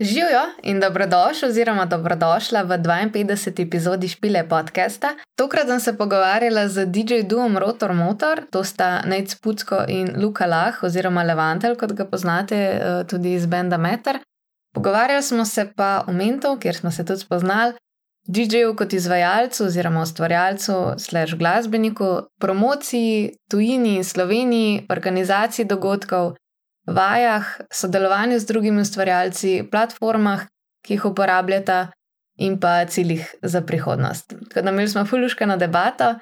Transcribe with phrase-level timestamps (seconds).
[0.00, 3.66] Živijo in dobrodošli, oziroma dobrodošla v 52.
[3.66, 5.08] epizodi Špile podcasta.
[5.38, 10.46] Tokrat sem se pogovarjala z DJ Duom Rotor Motor, to sta Nec Pucko in Luka
[10.46, 14.18] Lah, oziroma Levantel, kot ga poznate eh, tudi iz Benda Meter.
[14.74, 17.72] Pogovarjali smo se pa o Mentu, kjer smo se tudi spoznali,
[18.28, 26.34] DJ-ju kot izvajalcu oziroma ustvarjalcu, slaž glasbeniku, promociji, tujini in Sloveniji, organizaciji dogodkov
[26.86, 30.46] vajah, sodelovanju z drugimi ustvarjalci, platformah,
[30.86, 31.90] ki jih uporabljata,
[32.40, 34.34] in pa ciljih za prihodnost.
[34.48, 36.14] Tako da imeli smo fuluškano debato.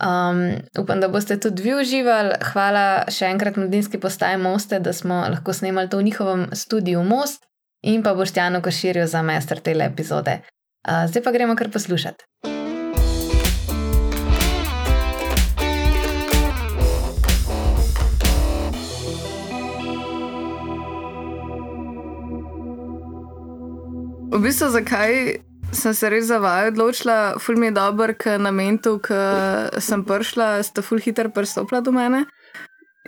[0.00, 2.34] Um, upam, da boste tudi vi uživali.
[2.52, 7.42] Hvala še enkrat Mladinski postaji Moste, da smo lahko snemali to v njihovem studiu Most
[7.82, 10.38] in pa Boštjano Koširju za mester tele epizode.
[10.86, 12.57] Uh, zdaj pa gremo kar poslušati.
[24.28, 25.40] V bistvu, zakaj
[25.72, 29.16] sem se res za vaju odločila, ful mi je dober, ker na mentu, ki
[29.80, 32.26] sem prišla, sta ful hitro pristopila do mene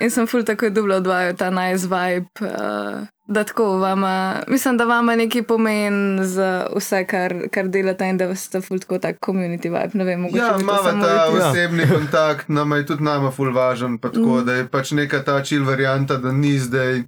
[0.00, 2.32] in sem ful takoj dublo odvajal ta nice vibe.
[2.40, 8.16] Uh, Da tako vama, mislim, da vama nekaj pomeni za vse, kar, kar delate, in
[8.18, 9.90] da ste ful tako tak community vibe.
[9.94, 11.88] Ne vem, ja, imamo ta osebni ja.
[11.88, 14.44] kontakt, nam je tudi nama ful važen, pa tako, mm.
[14.46, 17.04] da je pač neka ta čil varianta, da ni zdaj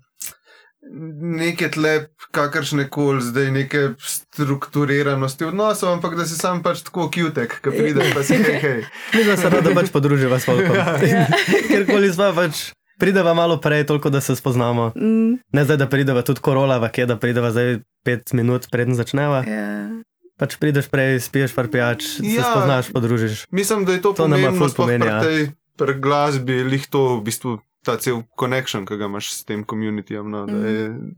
[1.20, 7.54] neke tle, kakršne koli zdaj neke strukturiranosti odnosov, ampak da si sam pač tako kjutek,
[7.62, 8.58] ki prideš pa si hej.
[8.60, 8.80] hej.
[9.14, 10.76] Mi smo se radi pač podružili s Volkom.
[11.12, 11.26] Ja.
[11.68, 12.72] Kjerkoli smo pač.
[12.98, 14.92] Prideva malo prej, toliko da se spoznamo.
[14.94, 15.40] Mm.
[15.52, 19.42] Ne zdaj, da prideva tudi korola, kje da prideva zdaj pet minut, preden začneva.
[19.42, 19.88] Yeah.
[19.90, 20.02] Ja.
[20.38, 22.42] Pač prideš prej, spiješ par pijač, ja.
[22.42, 23.46] se spoznaš, podružiš.
[23.50, 25.18] Mislim, da je to, to pomembno, ja.
[25.22, 25.40] pri tej
[25.76, 30.30] pri glasbi, lih to v bistvu ta cel konekšen, ki ga imaš s tem komunitijem,
[30.30, 31.10] no, da, mm.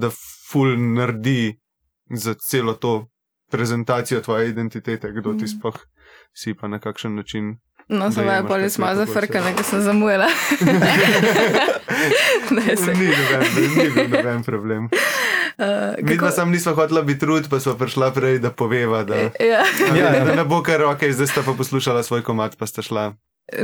[0.00, 0.10] da
[0.50, 1.58] ful naredi
[2.10, 3.08] za celo to
[3.50, 5.76] prezentacijo tvoje identitete, kdo ti sploh
[6.34, 7.56] si pa na kakšen način.
[7.88, 10.26] No, samo je poli smo zafrkali, ker sem zamujala.
[12.56, 12.94] ne, se.
[12.94, 14.88] Ni noben, noben problem.
[15.60, 19.28] Uh, Mi pa sem nisva hotela biti trud, pa smo prišla prej, da poveva, da,
[19.36, 19.60] ja.
[19.92, 23.12] Ja, da ne bo kar ok, zdaj sta pa poslušala svoj komat, pa sta šla.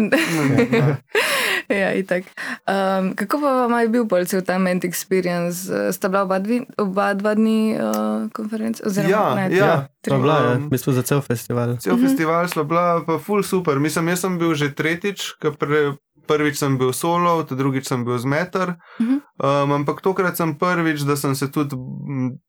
[1.82, 5.70] ja, um, kako pa vam je bil polci v ta ment experience?
[5.92, 8.82] Sta bila oba, dvi, oba dva dni uh, konference?
[8.86, 9.66] Oziroma, ja, ne, ja.
[10.06, 10.58] ja bila, ja.
[10.70, 11.76] mi smo za cel festival.
[11.76, 12.08] Cel uh -huh.
[12.08, 13.78] festival smo bila pa full super.
[13.78, 15.92] Mislim, jaz sem bil že tretjič, pre,
[16.26, 18.74] prvič sem bil solo, drugič sem bil zmeter.
[19.00, 19.64] Uh -huh.
[19.64, 21.76] um, ampak tokrat sem prvič, da sem se tudi,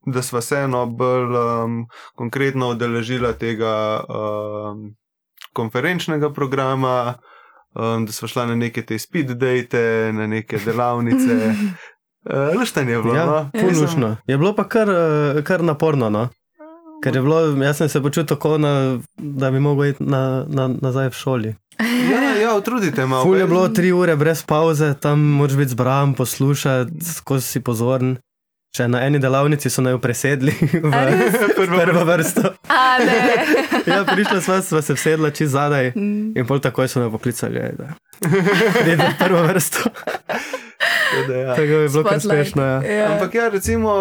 [0.05, 4.03] da sva se eno bolj um, konkretno odeležila tega.
[4.09, 4.95] Um,
[5.57, 7.17] konferenčnega programa,
[7.77, 11.37] um, da smo šli na neke te speed date, na neke delavnice.
[12.27, 13.15] Uh, luštanje je bilo.
[13.15, 13.49] Ja, no?
[13.81, 14.17] Luštno.
[14.27, 16.09] Je bilo pa kar, uh, kar naporno.
[16.09, 16.27] No?
[17.03, 20.67] Ker je bilo, jaz sem se počutil tako, na, da bi mogel iti na, na,
[20.81, 21.55] nazaj v šoli.
[22.11, 23.23] Ja, ja, utrudite malo.
[23.23, 28.17] Ful je bilo tri ure brez pauze, tam moraš biti zbran, poslušati, skozi si pozoren.
[28.77, 30.53] Če na eni delavnici so naj presedli
[31.57, 32.51] v prvo vrsto.
[33.89, 36.37] ja, prišla sva, sva se vsedla čez zadaj mm.
[36.37, 37.95] in pol takoj so me poklicali, da
[38.85, 39.89] je to prvo vrsto.
[41.17, 41.55] Ja.
[41.55, 42.63] Tako je bilo kar smešno.
[42.63, 42.77] Ja.
[42.85, 43.07] Ja.
[43.15, 43.95] Ampak ja, recimo.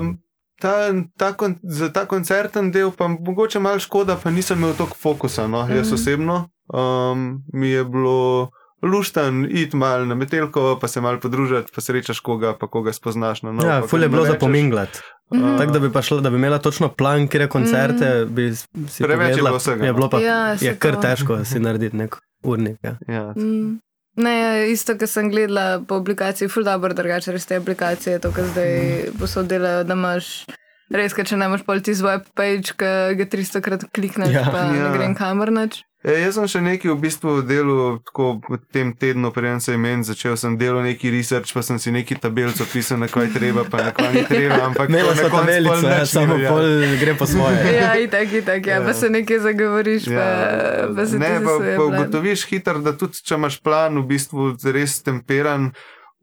[0.00, 0.18] Um,
[0.60, 4.96] Ta, ta kon, za ta koncerten del, pa mogoče malo škoda, pa nisem imel toliko
[5.00, 5.46] fokusa.
[5.48, 5.62] No?
[5.62, 5.76] Mm -hmm.
[5.76, 8.50] Jaz osebno um, mi je bilo
[8.82, 13.42] luštan, id mal na metelko, pa se mal podružiti, pa srečaš koga, pa koga spoznaš
[13.42, 13.68] na novo.
[13.68, 15.00] Ja, fulje je bilo za pominglati.
[15.30, 18.34] Uh, Tako da bi, šla, da bi imela točno plan, kjer je koncerte, mm.
[18.34, 18.54] bi
[18.88, 19.86] si preveč je bilo vsega.
[19.86, 21.00] Je, bilo pa, ja, je kar to.
[21.00, 22.78] težko si narediti nek urnik.
[22.82, 22.96] Ja.
[23.08, 23.32] Ja.
[23.36, 23.78] Mm.
[24.16, 28.48] Ne, isto, kar sem gledala po aplikaciji, ful dobro, drugače res te aplikacije, to, kar
[28.50, 29.20] zdaj mm.
[29.20, 30.32] posodelajo, da imaš.
[30.90, 32.90] Res, če ne moreš politi z web page, ki
[33.20, 34.48] ga 300 krat klikneš, ja.
[34.50, 34.72] pa ja.
[34.72, 35.84] ne grem kamor noč.
[36.00, 40.00] E, jaz sem še nekaj v bistvu delal tako v tem tednu, preden sem imen,
[40.00, 43.82] začel sem delati neki research, pa sem si neki tabelco pisal, na kaj treba, pa
[43.84, 44.62] na kaj ni treba.
[44.70, 46.54] Ampak ne, na tabelico, ja, samo ja.
[46.56, 47.60] pol gre po svoje.
[47.82, 48.86] ja, itak, itak, ja, ja.
[48.88, 50.16] pa se nekaj zagovoriš, ja.
[50.16, 50.26] pa,
[50.96, 51.36] pa se ne.
[51.44, 55.74] Pa, pa ugotoviš hitro, da tudi če imaš plan, v bistvu res temperan.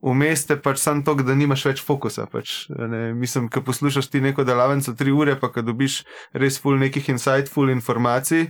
[0.02, 2.26] Vmes te pač samo to, da nimaš več fokusa.
[2.30, 6.04] Pač, ne, mislim, ko poslušaš ti neko delavnico tri ure, pa ko dobiš
[6.38, 8.48] res full nekih insightful informacij,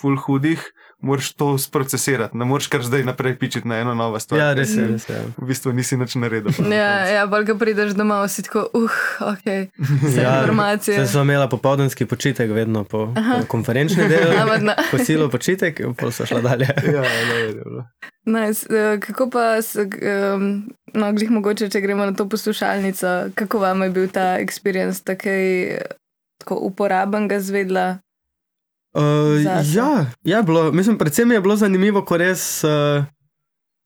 [0.00, 0.62] full hudih,
[0.98, 4.40] moraš to sprocesirati, ne moreš kar zdaj naprej pičiti na eno novo stvar.
[4.40, 5.20] Ja, res je, res je.
[5.36, 6.50] V bistvu nisi nič naredil.
[6.72, 9.44] Ja, ja bolj ga prideš domov, si tako, uh, ok,
[9.78, 10.96] vse ja, informacije.
[10.98, 14.32] Jaz sem imela popoldanski počitek, vedno po, po konferenčni del.
[14.90, 16.70] Posilo počitek, pa so šla dalje.
[16.96, 17.84] ja, ne, ne, ne.
[18.24, 18.66] Nice.
[18.70, 20.48] Uh, kako pa, um,
[20.94, 25.78] no, glih mogoče, če gremo na to poslušalnico, kako vam je bil ta experience takej,
[26.40, 28.03] tako uporaben ga zvedla?
[28.94, 29.42] Uh,
[29.74, 33.04] ja, je bilo, mislim, predvsem je bilo zanimivo, ko res uh,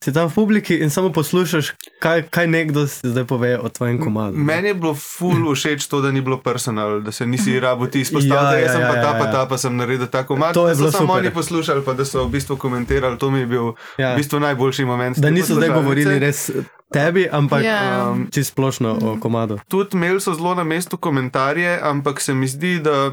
[0.04, 4.38] si tam v publiki in samo poslušaš, kaj, kaj nekdo zdaj pove o tvojem komadu.
[4.38, 8.00] Meni je bilo ful všeč to, da ni bilo personal, da se nisi rabo ti
[8.00, 8.54] izpostavljal.
[8.54, 10.54] Ja, jaz sem ja, pa ta, ja, pa ta, pa sem naredil ta komad.
[10.54, 13.18] To je bilo samo oni poslušali, pa da so v bistvu komentirali.
[13.18, 14.14] To mi je bil ja.
[14.14, 15.18] v bistvu najboljši moment.
[15.18, 16.50] Da niso zdaj govorili res.
[16.92, 18.12] Tebi, ampak yeah.
[18.12, 19.58] um, čisto splošno o komadu.
[19.68, 23.10] Tudi imeli so zelo na mestu komentarje, ampak se mi zdi, da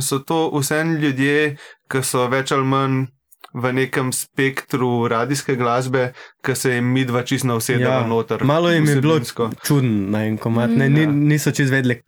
[0.00, 1.56] so to vse ljudje,
[1.90, 3.04] ki so več ali manj
[3.54, 6.12] v nekem spektru radijske glasbe,
[6.42, 8.44] ki se jim mi dva čisto usedemo ja, noter.
[8.44, 9.20] Malo jim je bilo
[9.66, 11.10] čudno na en komat, ne, ja.
[11.10, 12.02] niso čisto vedeli.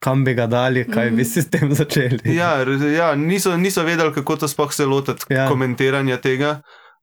[0.00, 2.34] Kam bi ga dali, kaj bi si s tem začeli?
[2.36, 2.64] Ja,
[2.96, 5.48] ja niso, niso vedeli, kako to sploh se lotiti ja.
[5.48, 6.60] komentiranja tega.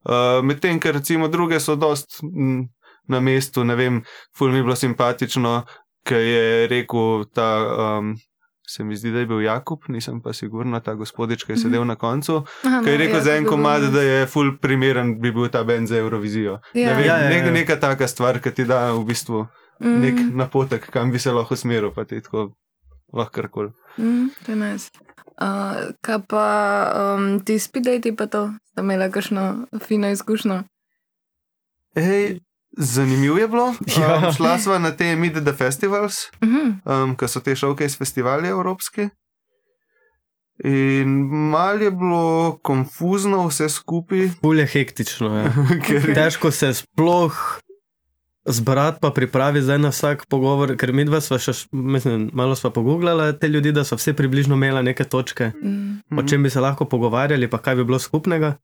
[0.07, 2.69] Uh, Medtem, ker recimo druge so dost m,
[3.07, 4.01] na mestu, ne vem,
[4.37, 5.59] ful mi je bilo simpatično,
[6.07, 8.15] ker je rekel ta um,
[8.69, 11.85] se mi zdi, da je bil Jakub, nisem pa sigurna, ta gospodič, ki je sedel
[11.87, 15.15] na koncu, Aha, ki je no, rekel ja, za en komad, da je full primeren,
[15.21, 16.59] bi bil ta bend za Eurovizijo.
[16.73, 16.91] Ja.
[16.91, 17.29] Ne vem, ja, ja, ja.
[17.31, 19.45] Nek, neka taka stvar, ki ti da v bistvu
[19.79, 19.99] mm.
[20.03, 22.49] nek napotek, kam bi se lahko smeril, pa ti tako
[23.13, 23.71] lahko karkoli.
[23.97, 24.91] Mm, to je nice.
[25.37, 26.45] Uh, kaj pa
[27.15, 30.63] um, ti spidajti pa to, da imela kakšno fino izkušnjo?
[31.95, 32.39] Hej,
[32.77, 33.73] Zanimivo je bilo.
[33.99, 34.17] Ja.
[34.17, 37.03] Um, šla sva na te Mid the Festivals, uh -huh.
[37.03, 39.09] um, ki so te showcase festivali evropski.
[40.63, 44.29] In malo je bilo konfuzno vse skupaj.
[44.41, 45.51] Bolje hektično je.
[45.85, 46.13] Ker...
[46.13, 47.59] Težko se sploh
[48.45, 50.77] zbrati, pa pripravi zdaj na vsak pogovor.
[50.77, 54.55] Ker mi dva sva še, mislim, malo sva pogooglala te ljudi, da so vse približno
[54.55, 56.17] imela neke točke, mm.
[56.19, 58.55] o čem bi se lahko pogovarjali, pa kaj bi bilo skupnega.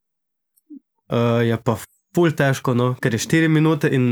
[1.11, 1.77] Uh, je pa
[2.13, 2.91] Ful težko, no?
[3.01, 3.89] ker je 4 minute.
[3.89, 4.03] In...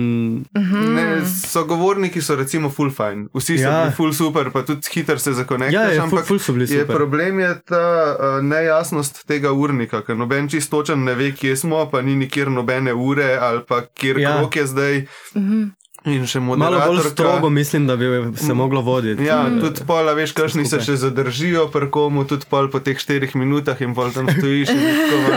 [0.58, 0.94] Mhm.
[0.96, 3.76] Ne, sogovorniki so recimo full fine, vsi so ja.
[3.84, 5.74] bili full super, pa tudi hiter se zakonektaš.
[5.74, 6.96] Ja, ja, ampak ful, ful so bili super.
[6.96, 7.84] Problem je ta
[8.14, 12.94] uh, nejasnost tega urnika, ker noben čistočen ne ve, kje smo, pa ni nikjer nobene
[12.94, 14.40] ure ali pa kjer ja.
[14.40, 15.06] krok je zdaj.
[15.36, 15.70] Mhm.
[16.10, 18.08] In še malo bolj strogo, mislim, da bi
[18.38, 19.22] se moglo voditi.
[19.24, 19.60] Ja, mm.
[19.62, 23.94] tudi pol, veš, kakšni se še zadržijo, prkomu, tudi pol po teh štirih minutah in
[23.94, 24.72] pol tam stojiš.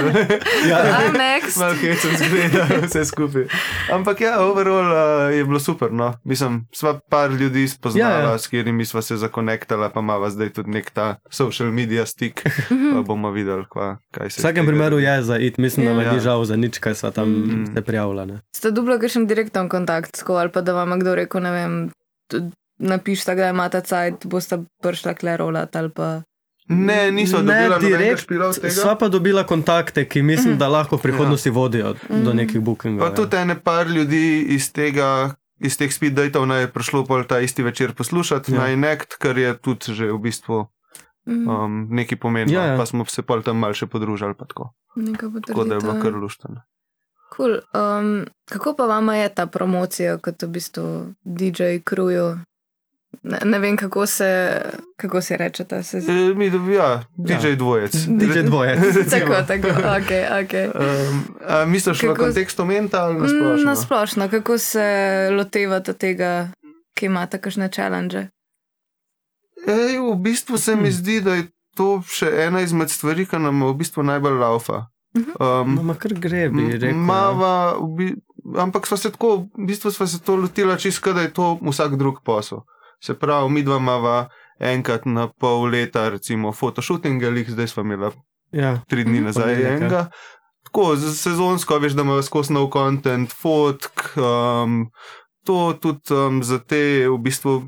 [0.71, 0.79] ja,
[1.13, 1.61] next.
[1.61, 3.45] Malo hecem zgleda, vse skupaj.
[3.93, 5.93] Ampak ja, overall uh, je bilo super.
[5.93, 6.15] No.
[6.25, 8.41] Mislim, sva par ljudi spoznala, ja, ja.
[8.41, 12.41] s katerimi sva se zakonektala, pa ima zdaj tudi nek ta social media stick.
[12.73, 14.41] pa bomo videli, kva, kaj se.
[14.41, 16.17] V vsakem primeru je za it, mislim, da ja.
[16.17, 17.69] ni žal za nič, kaj sva tam mm.
[17.77, 18.41] se prijavljala.
[18.57, 21.51] Ste dublo, ker sem direktno v kontakt s koval pa da vam kdo rekel, ne
[21.51, 21.75] vem,
[22.79, 26.23] napišite, da imate cajt, boste prišla klerolat ali pa.
[26.69, 28.25] Ne, niso ne, direkt,
[28.73, 30.59] sva pa dobila kontakte, ki mislim, mm.
[30.59, 31.53] da lahko v prihodnosti ja.
[31.53, 32.23] vodijo mm.
[32.25, 33.05] do nekih bookingov.
[33.05, 33.17] Pa ja.
[33.17, 35.35] tudi ene par ljudi iz tega.
[35.65, 38.59] Iz teh speed datov je prišlo pol ta isti večer poslušati ja.
[38.59, 40.65] na Inect, kar je tudi že v bistvu
[41.27, 41.49] mm.
[41.49, 42.59] um, nekaj pomenilo.
[42.59, 42.77] Ja, ja.
[42.77, 44.35] Pa smo se pol tam malce podružili.
[44.35, 44.73] Tako.
[45.47, 46.65] tako da je bilo kar luštno.
[47.37, 47.59] Cool.
[47.75, 52.39] Um, kako pa vama je ta promocija, kot v bistvu DJ kruju?
[53.23, 54.61] Ne, ne vem, kako se,
[54.97, 56.19] kako se reče ta sezon.
[56.19, 57.57] E, mi dobimo, ja, DJ ja.
[57.57, 57.93] dvojec.
[57.93, 59.11] DJ dvojec.
[59.11, 60.11] tako, tako, ok.
[60.45, 60.71] okay.
[60.75, 62.13] Um, Misliš kako...
[62.13, 63.19] v kontekstu mentalno?
[63.19, 63.65] Na splošno?
[63.65, 66.49] Na splošno, kako se lotevate tega,
[66.95, 68.27] ki imate kakšne challenge?
[69.67, 73.65] Ej, v bistvu se mi zdi, da je to še ena izmed stvari, ki nam
[73.65, 74.85] v bistvu najbolj laufa.
[75.15, 76.99] Um, no, kar gre, bi rekel.
[76.99, 78.11] Mava, bi,
[78.59, 81.97] ampak smo se tako, v bistvu smo se to lotili čisto, da je to vsak
[81.97, 82.65] drug posel.
[83.01, 84.29] Se pravi, mi dva imamo
[84.59, 88.11] enkrat na pol leta, recimo, fotoshooting, ali zdaj smo imeli
[88.53, 88.81] ja.
[88.89, 89.25] tri dni mhm.
[89.25, 90.07] nazaj enega.
[90.65, 94.89] Tako sezonsko, veš, da imajo skozi nov kontent, fotk, um,
[95.45, 97.63] to tudi um, za te v bistvu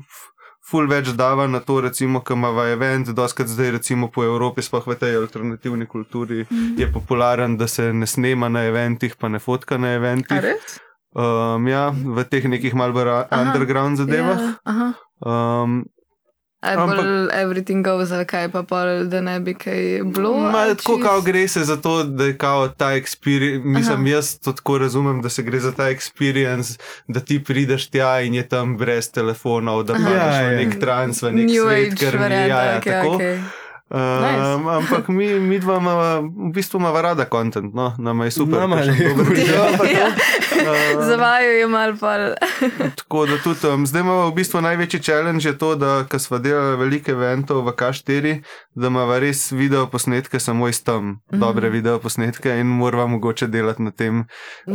[0.67, 4.87] ful več dava na to, recimo, kam ima event, doskrat zdaj recimo po Evropi, sploh
[4.87, 9.39] v tej alternativni kulturi, mm je popularen, da se ne snema na eventih, pa ne
[9.39, 10.43] fotka na eventih.
[11.17, 14.41] Um, ja, v teh nekih malce underground zadevah.
[14.65, 14.91] Ja,
[15.25, 15.85] um,
[16.61, 20.51] Ampak, everything goes, kaj pa pol, da ne bi kaj bilo.
[20.77, 23.61] Tako kao gre se za to, da je kao ta experience.
[23.63, 24.09] Mislim, Aha.
[24.09, 28.33] jaz to tako razumem, da se gre za ta experience, da ti prideš tja in
[28.33, 32.35] je tam brez telefonov, da imaš ja, ja, nek transfer, nek New svet, ker ni
[32.35, 33.15] ja, ja, okay, tako.
[33.15, 33.39] Okay.
[33.89, 34.67] Nice.
[34.77, 38.59] Ampak mi, mi dva ima, v bistvu ima rada kontent, no, nama je super.
[38.59, 39.25] Nama je super.
[41.09, 42.17] Zavajo je mal pa.
[42.99, 46.39] tako da tudi um, zdaj imamo v bistvu največji challenge je to, da ko smo
[46.39, 48.41] delali velike eventov v K4,
[48.75, 51.39] da imamo res video posnetke samo iz tam, mm -hmm.
[51.39, 54.25] dobre video posnetke in moramo mogoče delati na tem.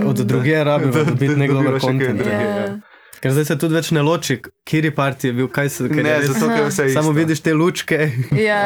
[0.06, 2.20] Od druge rabe, da bi nekdo lahko kontent.
[2.20, 2.91] Yeah.
[3.22, 4.34] Ker zdaj se tudi več ne loči,
[4.66, 6.02] kjer je parti bil, kaj se dogaja.
[6.02, 6.94] Ne, zato ker vse je.
[6.96, 7.98] Samo vidiš te lučke.
[8.34, 8.58] Ja,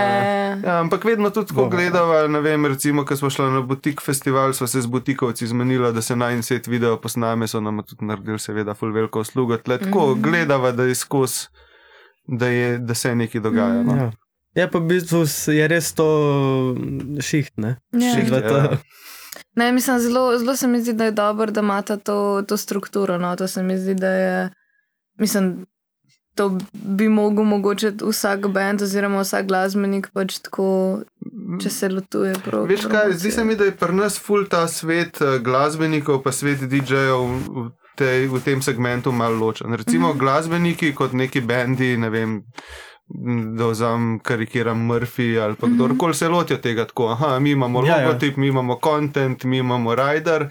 [0.57, 4.55] ja, ampak vedno tudi, ko gledava, ne vem, recimo, ko smo šli na butik festival,
[4.57, 8.09] smo se z butikovci zmenili, da se naj en set video posname, so nam tudi
[8.09, 9.59] naredili, seveda, full veliko uslugo.
[9.61, 10.23] Tle tako mm -hmm.
[10.25, 11.49] gledava, da je skozi,
[12.27, 12.49] da,
[12.79, 13.83] da se nekaj dogaja.
[13.83, 13.97] No?
[13.97, 14.11] Ja.
[14.57, 16.07] Ja, pa v bistvu je res to
[17.21, 17.77] šiht, ne?
[17.93, 18.15] Ja.
[18.15, 18.79] Šiht, ja.
[19.57, 23.19] Ne, mislim, zelo, zelo se mi zdi, da je dobro, da ima to, to strukturo.
[23.19, 23.37] No?
[23.37, 24.51] To se mi zdi, da je.
[25.19, 25.67] Mislim,
[26.35, 30.67] to bi mogel mogoče vsak bend oziroma vsak glasbenik pač tako,
[31.63, 32.35] če se lotuje.
[32.45, 36.21] Prav, Veš kaj, zdi se mi, da je pri nas full ta svet eh, glasbenikov,
[36.23, 37.67] pa svet DJ-jev v,
[38.29, 39.75] v tem segmentu malo ločen.
[39.75, 40.21] Recimo mm -hmm.
[40.21, 42.43] glasbeniki kot neki bendi, ne vem
[43.57, 47.09] da vzamem karikiram Murphy ali pa kdorkoli se loti tega tako.
[47.09, 48.07] Aha, mi imamo ja, ja.
[48.07, 48.41] logotip, ja.
[48.41, 50.49] mi imamo content, mi imamo rider.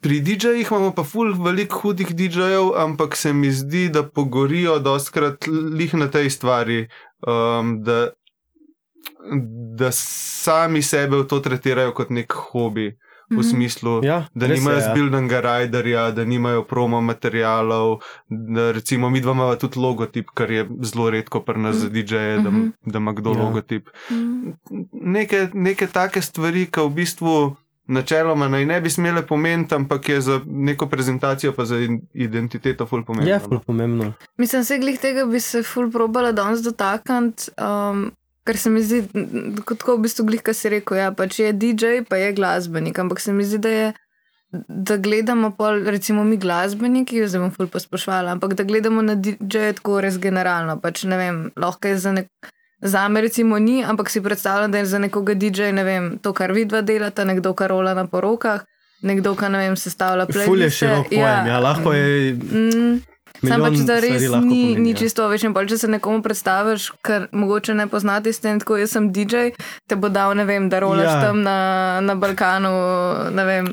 [0.00, 5.46] Pri DJ-jih imamo pa ful veliko hudih DJ-jev, ampak se mi zdi, da pogorijo doskrat
[5.46, 6.88] lih na tej stvari,
[7.26, 8.10] um, da,
[9.78, 12.96] da sami sebe v to tretirajo kot nek hobi
[13.32, 13.48] v mhm.
[13.48, 14.90] smislu, ja, da nimajo ja.
[14.90, 17.98] zbilnega riderja, da nimajo promo materialov.
[18.28, 22.36] Da recimo, mi dva imamo tudi logotip, kar je zelo redko pri nas za DJ-je,
[22.42, 22.68] da, mhm.
[22.84, 23.42] da ima kdo ja.
[23.42, 23.88] logotip.
[24.10, 24.50] Mhm.
[24.92, 27.56] Neke, neke take stvari, ki v bistvu.
[27.92, 31.76] Načeloma naj ne bi smele pomeniti, ampak je za neko prezentacijo, pa za
[32.14, 33.30] identiteto, ful pomembno.
[33.30, 34.12] Ja, ful pomembno.
[34.38, 37.50] Mislim, da se tega bi se ful probala danes dotakniti.
[37.58, 38.12] Um,
[38.46, 39.04] Ker se mi zdi,
[39.66, 43.22] kot v bistvu glih, kar si rekel, ja, pač je DJ, pa je glasbenik, ampak
[43.22, 43.92] se mi zdi, da je.
[44.68, 49.78] Da gledamo, pol, recimo, mi glasbeniki, zdaj bom ful pospošvala, ampak da gledamo na DJ-je
[49.78, 50.74] tako res generalno.
[50.82, 52.28] Pač, vem, lahko je za, nek,
[52.84, 56.34] za me, recimo, ni, ampak si predstavljam, da je za nekoga DJ, ne vem, to,
[56.36, 58.66] kar vidva delata, nekdo, kar rola na porokah,
[59.08, 60.50] nekdo, kar ne vem, sestavlja plesanje.
[60.50, 61.46] Ful je širok pojem, ja.
[61.54, 62.34] ja, lahko je.
[62.34, 63.00] Mm,
[63.42, 65.44] Sam pač, da res ni, ni čisto več.
[65.72, 69.52] Če se nekomu predstaviš, kar mogoče ne poznati, s tem, tako jaz sem DJ,
[69.90, 71.20] te bo dal, ne vem, da rolaš ja.
[71.26, 71.56] tam na,
[72.04, 72.72] na Balkanu,
[73.34, 73.70] ne vem,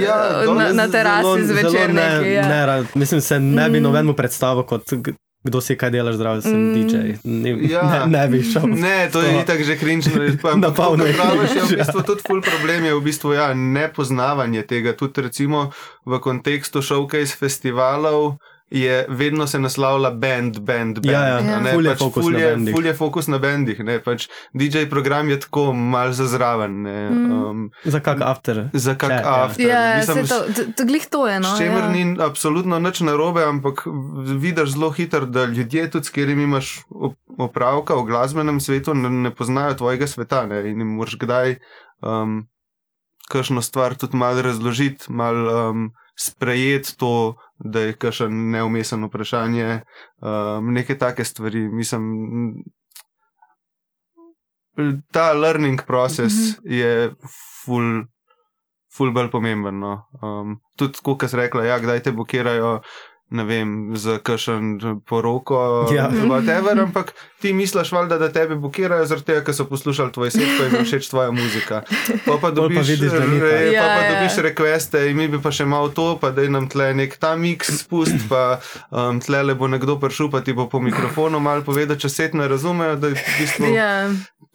[0.00, 1.92] ja, na, na terasi zvečer.
[1.94, 2.46] Ne, ja.
[2.48, 3.88] ne, mislim, se ne bi mm.
[3.88, 4.88] nobenemu predstavil kot.
[5.40, 6.72] Kdo si kaj delaš, zdravo, sem mm.
[6.76, 6.96] DJ.
[7.24, 7.82] Ne, ja.
[7.88, 8.66] ne, ne bi šel.
[8.76, 10.20] Ne, to je tako že krinčno.
[10.64, 11.14] Na polno je.
[11.16, 14.92] Pravi, ja, v bistvu tudi ful problem je v bistvu ja, nepoznavanje tega.
[14.92, 15.70] Tudi recimo
[16.04, 18.36] v kontekstu showcase festivalov
[18.70, 21.12] je vedno se naslavlja bend, bend, bend.
[21.12, 21.60] Ja, ja.
[21.60, 22.72] Ne, ful je pač fokus ful je, na.
[22.72, 23.80] Ful je fokus na bendih.
[24.04, 26.76] Pač DJ program je tako mal za zraven.
[26.82, 27.32] Mm.
[27.32, 28.68] Um, za kak after.
[28.72, 29.34] Za kak Če, ja.
[29.44, 29.66] after.
[29.66, 31.40] Ja, Mislim, to, to glih to je.
[31.42, 31.90] No, s čimer ja.
[31.90, 33.82] ni absolutno nič narobe, ampak
[34.38, 36.84] vidiš zelo hitro, da ljudje, tudi s katerimi imaš
[37.38, 41.58] opravka v glasbenem svetu, ne, ne poznajo tvojega sveta ne, in jim moraš kdaj.
[42.06, 42.46] Um,
[43.30, 49.80] Kakšno stvar tudi malo razložiti, malo um, sprejeti to, da je kaše neumesen vprašanje,
[50.22, 51.68] um, neke take stvari.
[51.68, 52.02] Mislim,
[55.12, 56.72] ta learning process mm -hmm.
[56.72, 57.14] je
[57.64, 58.04] full,
[58.96, 59.78] full bolj pomemben.
[59.78, 60.04] No.
[60.22, 62.80] Um, tudi, kot si rekla, ja, kdaj te blokirajo
[63.30, 65.86] ne vem, za kakšen poroko.
[65.94, 66.10] Ja.
[66.10, 70.50] Whatever, ampak ti misliš, valda, da tebe blokirajo, zaradi tega, ker so poslušali tvoj svet,
[70.58, 71.82] pa jim je všeč tvoja muzika.
[72.26, 74.10] Pa pa dobiš, pa vidiš, re, ja, pa pa ja.
[74.14, 77.36] dobiš requeste in mi bi pa še malo to, pa da nam tle nek ta
[77.38, 78.58] mix spust, pa
[78.90, 82.30] um, tle le bo nekdo prišel, pa ti bo po mikrofonu mal povedal, če se
[82.34, 83.90] ne razumejo, da je v bistvu ja.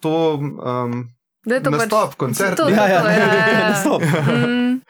[0.04, 0.16] to.
[0.60, 1.06] Um,
[1.46, 2.56] Da je to pač stop, koncert.
[2.58, 3.74] To, ja, ja, ja, ja, ja.
[3.82, 4.02] stop.
[4.02, 4.82] Mm.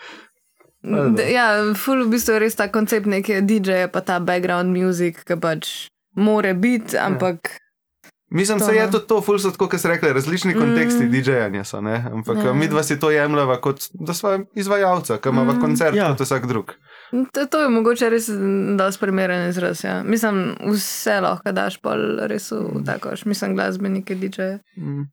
[1.33, 5.39] Ja, ful v bistvu je res ta koncept neke DJ-ja, pa ta background music, ki
[5.41, 7.07] pač more biti, ja.
[7.11, 7.51] ampak.
[7.51, 7.63] Ja.
[8.31, 8.93] Mislim, da je no.
[8.93, 10.59] tudi to, ful so tako, kot ste rekli, različni mm.
[10.59, 12.01] konteksti DJ-janja so, ne?
[12.13, 12.53] ampak ja.
[12.53, 15.61] mi dva si to jemljava kot da sva izvajalca, ki ima mm.
[15.61, 16.09] koncert ja.
[16.11, 16.73] kot vsak drug.
[17.33, 19.85] To, to je mogoče res, je primeren izraz.
[19.85, 20.03] Ja.
[20.03, 21.95] Mislim, vse lahko daš, pa
[22.27, 24.59] res v tako, mislim, glasbenike DJ-je.
[24.77, 25.07] Mm.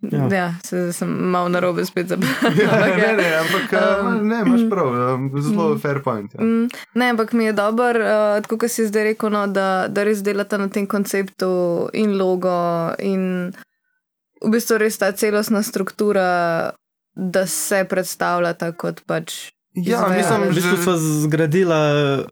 [0.00, 2.56] Ja, ja se, sem malo na robe spet zabaval.
[2.56, 4.94] Ja, ne, ne, ampak um, ne, imaš prav,
[5.40, 6.34] zelo um, fair point.
[6.34, 6.40] Ja.
[6.40, 10.04] Um, ne, ampak mi je dober, uh, tako kot si zdaj rekel, no, da, da
[10.08, 11.50] res delate na tem konceptu
[11.92, 12.56] in logo,
[12.98, 13.52] in
[14.40, 16.26] v bistvu res ta celostna struktura,
[17.14, 21.74] da se predstavljata kot pač Ja, mislim, v bistvu smo zgradili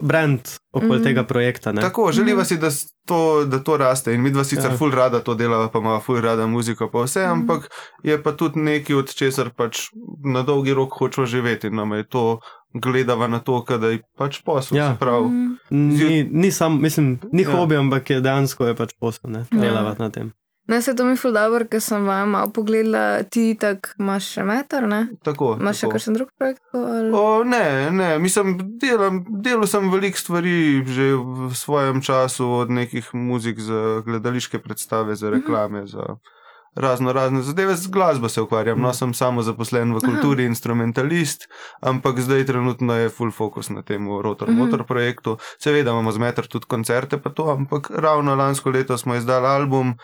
[0.00, 0.40] brand
[0.72, 1.02] okoli mm.
[1.02, 1.72] tega projekta.
[1.72, 1.82] Ne?
[1.82, 2.44] Tako, želiva mm.
[2.44, 2.70] si, da
[3.06, 4.14] to, da to raste.
[4.14, 4.76] In mi dva sicer ja.
[4.76, 7.30] ful rada to delava, pa ima ful rada muziko, pa vse, mm.
[7.30, 7.70] ampak
[8.02, 9.78] je pa tudi nekaj, od česar pač
[10.24, 11.70] na dolgi rok hočemo živeti.
[11.70, 12.40] Nam je to
[12.74, 14.78] gledava na to, da je pač posel.
[14.78, 14.96] Ja.
[15.00, 15.56] Mm.
[15.70, 17.50] Ni, ni sam, mislim, ni ja.
[17.50, 19.60] hobi, ampak je dejansko je pač posel, ne ja.
[19.60, 20.32] delavati na tem.
[20.68, 24.42] Ne, se to mi ful dobro, ker sem vam malo pogledala, ti tak imaš še
[24.44, 25.00] meter, ne?
[25.24, 25.54] Tako.
[25.56, 26.60] Imaš še kakšen drug projekt?
[26.76, 27.08] Ali...
[27.16, 33.08] O, ne, ne, mislim, delam, delal sem veliko stvari že v svojem času, od nekih
[33.16, 35.38] muzik za gledališke predstave, za mhm.
[35.38, 35.92] reklame, uh -huh.
[35.96, 36.36] za
[36.74, 38.80] razno razne zadeve, z glasbo se ukvarjam.
[38.80, 40.48] No, sem samo zaposlen v kulturi, Aha.
[40.48, 41.48] instrumentalist,
[41.80, 44.58] ampak zdaj trenutno je full focus na tem rotor -huh.
[44.58, 45.38] motor projektu.
[45.58, 49.94] Seveda imamo z meter tudi koncerte, pa to, ampak ravno lansko leto smo izdali album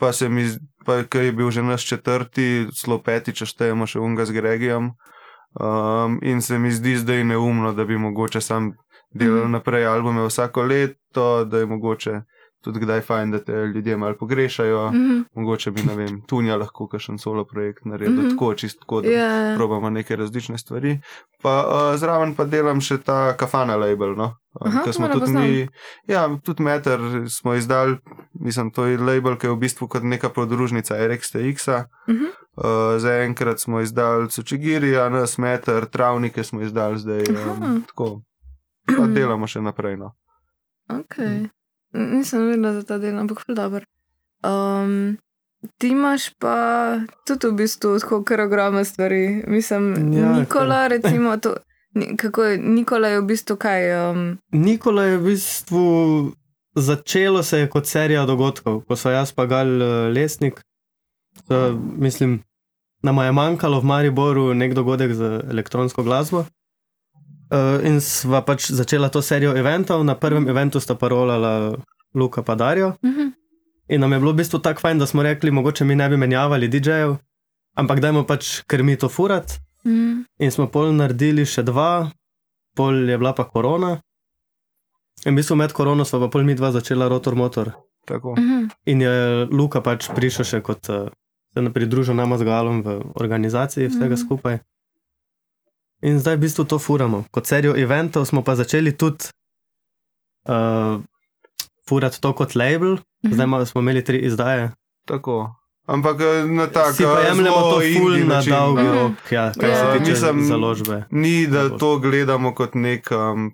[0.00, 0.48] pa se mi,
[0.86, 4.92] pa ker je bil že naš četrti, zelo peti, če štejemo še unga z Gregijem.
[5.60, 8.72] Um, in se mi zdi zdaj neumno, da bi mogoče sam
[9.10, 9.52] delal mm.
[9.58, 12.20] naprej albume vsako leto, da je mogoče
[12.60, 14.90] tudi kdaj fajn, da te ljudje malo pogrešajo.
[14.90, 15.24] Mm -hmm.
[15.34, 18.30] Mogoče bi, ne vem, tunja lahko kakšen solo projekt naredil, mm -hmm.
[18.30, 19.50] tako čisto, tako, da yeah.
[19.50, 19.56] Ja.
[19.56, 21.00] probamo neke različne stvari.
[21.42, 24.36] Pa uh, zraven pa delam še ta kafana label, no.
[24.58, 25.68] Ker smo tudi mi,
[26.10, 27.98] ja, tudi Meter smo izdali,
[28.32, 31.84] mislim, to je label, ki je v bistvu kot neka podružnica RXTX-a.
[32.08, 32.30] Uh -huh.
[32.56, 37.24] uh, Zaenkrat smo izdali Sučigirija, nas Meter, travnike smo izdali zdaj.
[37.30, 38.22] Um, tako,
[38.86, 39.96] pa delamo še naprej.
[39.96, 40.12] No.
[40.88, 41.48] Okay.
[41.92, 43.84] Nisem vedela za ta del, ampak je dobro.
[44.42, 45.18] Um,
[45.78, 49.44] ti imaš pa tudi v bistvu tako kar ogromne stvari.
[49.46, 51.54] Mislim, ja, Nikola, recimo, to,
[52.16, 54.10] kako je Nikola je v bistvu kaj.
[54.10, 54.38] Um...
[54.52, 55.86] Nikola je v bistvu
[56.74, 60.60] začelo se kot serija dogodkov, ko so jaz pa gal uh, lesnik.
[61.48, 62.40] To, mislim,
[63.02, 66.44] nam je manjkalo v Mariboru nek dogodek z elektronsko glasbo.
[67.50, 71.74] Uh, in sva pač začela to serijo eventov, na prvem eventu sta parolala
[72.14, 72.88] Luka in Darijo.
[73.02, 73.20] Uh mhm.
[73.20, 73.32] -huh.
[73.90, 76.16] In nam je bilo v bistvu tako fajn, da smo rekli, mogoče mi ne bi
[76.16, 77.16] menjavali DJ-jev,
[77.74, 79.60] ampak dajmo pač krmi to furat.
[79.84, 80.24] -huh.
[80.38, 82.10] In smo pol naredili še dva,
[82.76, 84.00] pol je bila pa korona.
[85.26, 87.72] In v bistvu med korono smo pa pol mi dva začela rotor motor.
[88.10, 88.32] Uh mhm.
[88.36, 88.70] -huh.
[88.86, 91.08] In je Luka pač prišel še kot uh,
[91.54, 94.24] se pridružil nama z Galom v organizaciji vsega uh -huh.
[94.24, 94.58] skupaj.
[96.02, 97.24] In zdaj v bistvu to furamo.
[97.30, 99.24] Kot serijo eventov smo pa začeli tudi
[100.48, 101.00] uh,
[101.88, 103.34] furati to kot label, mhm.
[103.34, 104.70] zdaj ima, smo imeli tri izdaje.
[105.06, 105.59] Tako.
[105.90, 107.06] Ampak eh, na tak način.
[107.06, 108.92] Pa jemljemo to ful na dolgi mhm.
[108.92, 110.14] rok, ja, kaj ja, se tiče
[110.48, 111.04] založbe.
[111.10, 113.52] Ni, da to gledamo kot nek um,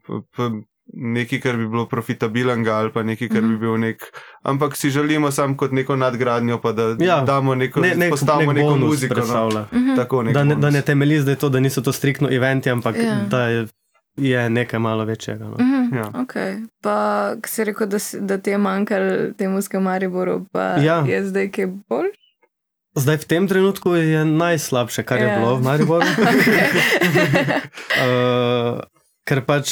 [0.92, 3.48] nekaj, kar bi bilo profitabilnega ali pa nekaj, kar mm -hmm.
[3.48, 3.60] bi mhm.
[3.60, 4.02] bil nek.
[4.42, 8.52] Ampak si želimo sam kot neko nadgradnjo, pa da ja, damo neko, ne, nek, postavimo
[8.52, 9.14] nek neko muziko.
[9.14, 9.48] No.
[9.48, 9.96] Mm -hmm.
[9.96, 13.20] Tako, da, ne, da ne temelji zdaj to, da niso to striktno eventi, ampak ja.
[13.30, 13.66] da je,
[14.16, 15.44] je nekaj malo večjega.
[15.44, 15.56] No.
[15.58, 15.96] Mm -hmm.
[15.96, 16.04] ja.
[16.04, 16.66] okay.
[16.82, 21.04] Pa si rekel, da, da ti je manjkalo temu skamariboru, pa ja.
[21.06, 22.25] je zdaj kaj bolj?
[22.96, 25.36] Zdaj, v tem trenutku je najslabše, kar je yeah.
[25.36, 25.44] Ja.
[25.44, 26.08] bilo v Mariboru.
[26.08, 26.16] uh,
[29.28, 29.68] ker pač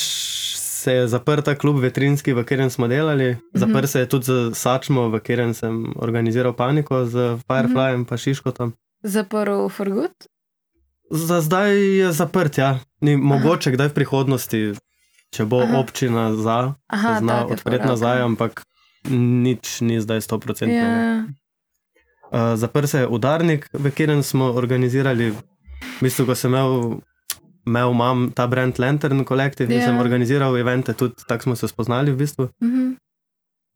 [0.84, 3.58] se je zaprta klub veterinski, v katerem smo delali, mm -hmm.
[3.58, 8.06] zaprl se je tudi z Sačmo, v katerem sem organiziral paniko z Fireflyjem in mm
[8.06, 8.16] -hmm.
[8.16, 8.72] Šiškotom.
[9.02, 10.12] Zaprl Forgut?
[11.10, 12.78] Za zdaj je zaprt, ja.
[13.00, 14.74] Ni mogoče, kdaj v prihodnosti,
[15.30, 15.78] če bo Aha.
[15.78, 18.62] občina za, Aha, zna odpreti nazaj, ampak
[19.44, 20.66] nič ni zdaj 100%.
[20.66, 21.24] Yeah.
[22.34, 22.52] Ja.
[22.52, 26.98] Uh, zaprl se je udarnik, v katerem smo organizirali, v bistvu, ko sem imel
[27.66, 29.80] imel imam ta brand Lantern Collective yeah.
[29.80, 30.00] in sem ja.
[30.00, 32.48] organiziral evente, tudi tako smo se spoznali v bistvu.
[32.60, 32.96] Mm -hmm.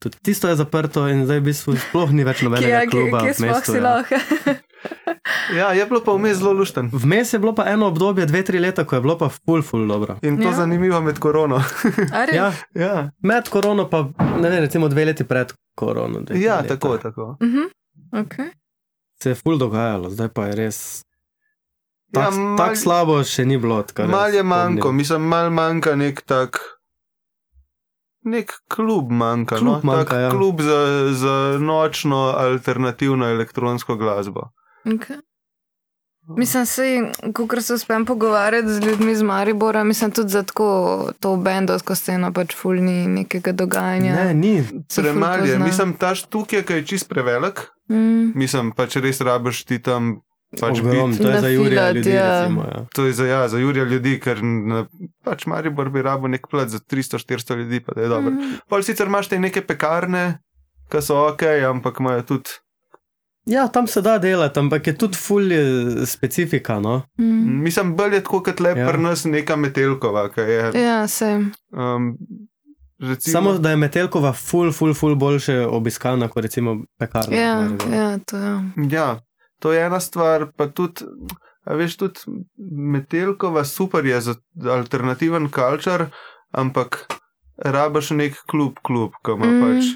[0.03, 3.21] Tudi tisto je zaprto in zdaj v bistvu sploh ni več nobenega kluba.
[3.21, 4.15] Kje smo si lahko?
[5.57, 6.91] Ja, je bilo pa vmes zelo lušten.
[6.93, 9.89] Vmes je bilo pa eno obdobje, dve, tri leta, ko je bilo pa full, full
[9.89, 10.17] dobro.
[10.23, 10.53] In to ja.
[10.53, 11.63] zanimivo med korono.
[12.39, 14.09] ja, ja, med korono pa,
[14.41, 16.23] ne vem, recimo dve leti pred korono.
[16.35, 16.77] Ja, leta.
[16.77, 17.23] tako, tako.
[17.41, 17.69] Uh -huh.
[18.13, 18.51] Okay.
[19.23, 20.79] Se je full dogajalo, zdaj pa je res
[22.13, 23.83] Tako ja, tak slabo še ni bilo.
[24.09, 26.61] Mal je manjko, mislim, mal manjka nek tak.
[28.29, 29.93] Nek klub manjka, klub, no?
[29.93, 30.31] manjka, ja.
[30.33, 30.79] klub za,
[31.13, 34.49] za nočno alternativno elektronsko glasbo.
[34.89, 35.21] Okay.
[36.37, 41.95] Mislim, ko se uspem pogovarjati z ljudmi iz Maribora, mislim tudi za tako to bendovsko
[41.95, 44.15] sceno, pač fulni nekega dogajanja.
[44.15, 44.65] Ne, ni.
[44.97, 47.61] Premalje, mislim, ta štuk je, ki je čist prevelik.
[47.91, 48.33] Mm.
[48.35, 52.11] Mislim, pač res rabiš ti tam Pač Ogrom, to je za Jurija ljudi.
[52.11, 52.41] Ja.
[52.41, 52.85] Recimo, ja.
[52.95, 54.87] To je za, ja, za Jurija ljudi, ker na,
[55.25, 58.33] pač Maribor bi rabo nek plat za 300-400 ljudi, pa da je dobro.
[58.33, 58.55] Mm.
[58.69, 60.39] Pol sicer imaš te neke pekarne,
[60.89, 62.57] ki so ok, ampak imajo tudi
[63.49, 65.63] Ja, tam se da delati, ampak je tudi fulje
[66.07, 66.81] specifika.
[66.81, 67.03] No?
[67.21, 67.63] Mm.
[67.63, 68.89] Mislim, bolj je tako kot le ja.
[68.89, 70.29] pri nas neka metelkova.
[70.37, 71.31] Je, ja, se.
[71.71, 72.19] Um,
[73.01, 77.37] recimo, Samo da je metelkova ful, ful, ful boljše obiskana kot recimo pekarna.
[77.37, 78.61] Ja, ja, to je.
[78.91, 79.21] Ja,
[79.59, 81.09] to je ena stvar, pa tudi.
[81.65, 82.21] A veš, tudi
[82.93, 84.35] metelkova super je za
[84.73, 86.07] alternativen kalčar,
[86.51, 87.07] ampak
[87.57, 89.61] rabaš nek klub, klub, ki ima mm.
[89.65, 89.91] pač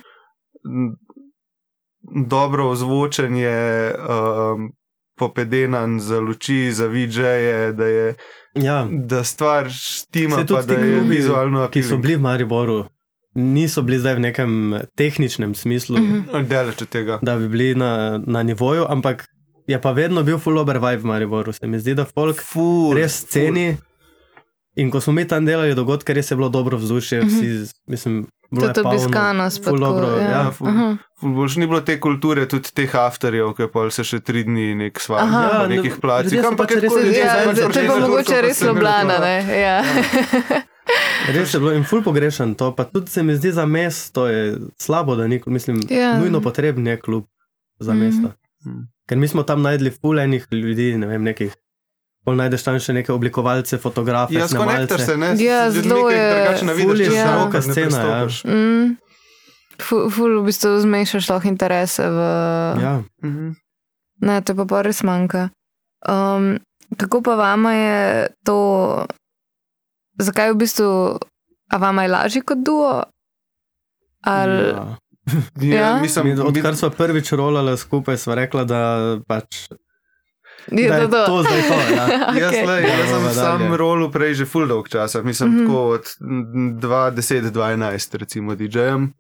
[2.03, 4.73] dobro ozvočenje, um,
[5.19, 8.15] popedenan za luči, za vidžeje, da je
[8.55, 8.88] ja.
[8.91, 11.69] da stvar štima, pa da je klubi, vizualno.
[11.69, 12.85] Ki so bili v Mariboru.
[13.35, 17.19] Niso bili zdaj v nekem tehničnem smislu, mm -hmm.
[17.23, 19.27] da bi bili na, na nivoju, ampak
[19.67, 21.53] je pa vedno bil full over vibe v Mariboru.
[21.53, 23.75] Se mi zdi, da folk full, res ceni.
[23.75, 23.87] Full.
[24.77, 27.75] In ko smo mi tam delali dogodke, res je bilo dobro vzdušje, vsi, mm -hmm.
[27.87, 30.07] mislim, Bilo je to obiskano, spet dobro.
[30.07, 30.69] Ja, ja ful,
[31.22, 35.00] ful, ni bilo te kulture, tudi teh afterjev, ki pa se še tri dni nek
[35.00, 36.42] svaj na ja, nekih placih.
[36.50, 37.72] Ampak res je bilo zelo težko.
[37.72, 39.18] To je mogoče res Ljubljana.
[39.22, 39.56] Ja.
[39.62, 39.78] Ja.
[41.32, 44.56] Res je bilo in ful pogrešan to, pa tudi se mi zdi za mesto je
[44.82, 46.16] slabo, da ni, mislim, ja.
[46.18, 47.28] nujno potreben je klub
[47.78, 48.02] za mhm.
[48.02, 48.32] mesto.
[48.66, 48.82] Mm.
[49.08, 51.54] Ker mi smo tam najdli ful enih ljudi, ne vem, nekih
[52.22, 54.37] Pol najdeš tam še neke oblikovalce, fotografe.
[54.37, 55.32] Ja, skonektor se, ne?
[55.42, 56.20] Ja, zelo je.
[56.30, 58.02] Drugače vidiš, je široka scena.
[58.06, 58.20] Ja.
[58.46, 58.92] Mm.
[59.83, 62.18] Ful, ful, v bistvu zmešaš lahko interese v...
[62.79, 62.95] Ja.
[63.25, 63.53] Mhm.
[64.23, 65.51] Ne, to pa pa res manjka.
[66.07, 66.62] Um,
[66.97, 68.01] kako pa vama je
[68.47, 68.59] to...
[70.23, 70.90] Zakaj v bistvu...
[71.73, 73.03] A vama je lažje kot duo?
[74.23, 74.71] Ali...
[74.73, 74.87] Ja.
[75.62, 75.90] Ja, ja?
[76.03, 79.71] Mislim, odkar smo prvič rolali skupaj, smo rekli, da pač
[80.71, 81.27] Je to, to.
[81.27, 81.95] to zdaj to.
[81.95, 82.07] Ja.
[82.31, 82.40] okay.
[82.42, 85.66] Jaz, le, jaz sem sam rolu prej že full dolg časa, mislim mm -hmm.
[85.66, 86.05] tako od
[87.14, 89.12] 2010-2012, recimo DJ-jem.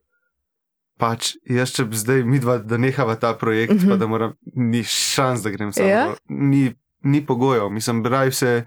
[1.00, 3.90] Pač jaz, če bi zdaj mi dva, da nehava ta projekt, mm -hmm.
[3.90, 5.86] pa da moram, ni šans, da grem sam.
[5.86, 5.90] Yeah.
[5.90, 6.14] Ja?
[6.28, 8.64] Ni, ni pogojev, mislim, braj se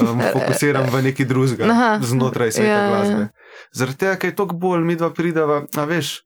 [0.00, 2.84] um, fokusiram v neki drugega znotraj sveta yeah.
[2.84, 3.28] Ja, glasbe.
[3.72, 6.22] Zaradi tega, ker je toliko bolj mi dva pridava, a veš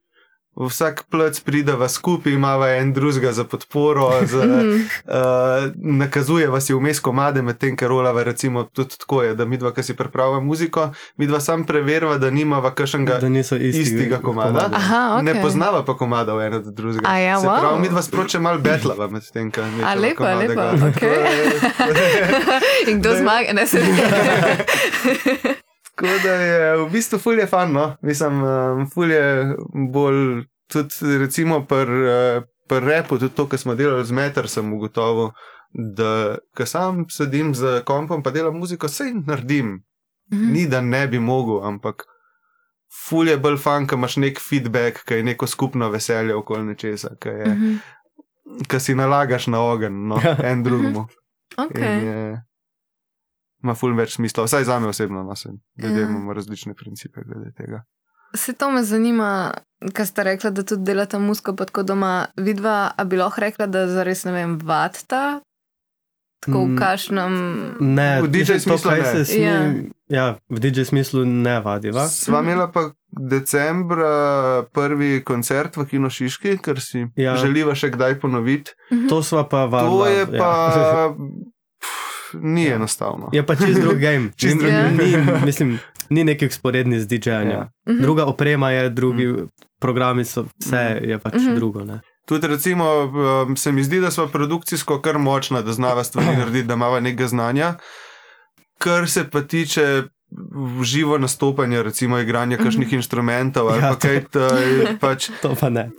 [0.67, 7.01] vsak plec prideva skupaj, imamo en drugega za podporo, za, uh, nakazuje vas je vmes
[7.01, 10.91] komade, medtem ker rolava, recimo, tudi tako je, da mi dva, ki si pripravljamo muziko,
[11.17, 14.49] mi dva sam preverjava, da nimava kakšnega isti, istega komada.
[14.61, 14.77] komada.
[14.77, 15.23] Aha, okay.
[15.23, 17.19] Ne poznava pa komada v eno od drugega.
[17.19, 17.61] Ja, wow.
[17.61, 19.85] pravi, mi dva sproče malo betlava med tem, kar mi.
[19.85, 20.61] A lepo, lepo.
[20.91, 21.17] Okay.
[22.91, 23.79] In kdo zmaga, ne se.
[25.99, 27.97] Tako da je v bistvu fulje fan, no?
[28.03, 29.55] mislim, um, fulje
[29.93, 31.99] bolj tudi recimo pri
[32.79, 35.33] uh, repu, tudi to, kar smo delali z Meter, sem ugotovil,
[35.75, 39.83] da ko sam sedim z kompom in delam muziko, se jim naredim.
[40.31, 40.53] -hmm.
[40.53, 42.05] Ni da ne bi mogel, ampak
[43.09, 47.29] fulje bolj fan, ko imaš nek feedback, ki je neko skupno veselje okoli nečesa, ki
[47.29, 47.81] mm
[48.61, 48.79] -hmm.
[48.79, 51.07] si nalagaš na ogen, no, en drugemu.
[51.57, 52.37] Okay.
[53.67, 55.35] Ma ful več smisla, vsaj za me osebno, no,
[55.83, 56.09] ljudje ja.
[56.09, 57.83] imamo različne principe glede tega.
[58.35, 59.55] Se to me zanima,
[59.93, 62.27] kaj ste rekli, da tudi delate musko pod doma.
[62.37, 65.41] Vidva, a bi lahko rekla, da zares ne vem, vadta?
[66.41, 67.33] Tako v mm, kašnem.
[67.81, 69.25] Ne, v DJ smislu ne.
[69.25, 69.57] Smi, ja.
[70.09, 72.07] ja, v DJ smislu ne vadiva.
[72.07, 77.35] Sva imela pa decembra prvi koncert v Kino Šiški, ker si ja.
[77.41, 78.77] želiva še kdaj ponoviti.
[79.11, 80.07] To sva pa vadila.
[80.07, 80.53] To je pa.
[80.77, 81.09] Ja.
[82.35, 82.75] ni ja.
[82.75, 83.29] enostavno.
[83.33, 84.31] Je pa čist drug game.
[84.41, 84.91] čist drug ja.
[84.91, 85.79] ni, mislim,
[86.11, 87.51] ni neki sporedni z DJ-jem.
[87.51, 87.71] Ja.
[87.89, 88.03] Mhm.
[88.03, 89.49] Druga oprema je, drugi mm.
[89.79, 91.55] programi so, vse je pač mm -hmm.
[91.55, 91.85] drugo.
[91.85, 92.01] Ne?
[92.27, 93.13] Tudi, recimo,
[93.47, 97.01] um, se mi zdi, da smo produkcijsko kar močna, da znava stvari narediti, da imamo
[97.01, 97.75] nekaj znanja.
[98.79, 100.03] Kar se pa tiče
[100.83, 102.65] živo nastopanje, recimo igranje -hmm.
[102.65, 104.99] kakšnih inštrumentov ali ja, kaj takega.
[105.01, 105.91] Pač, to pa ne.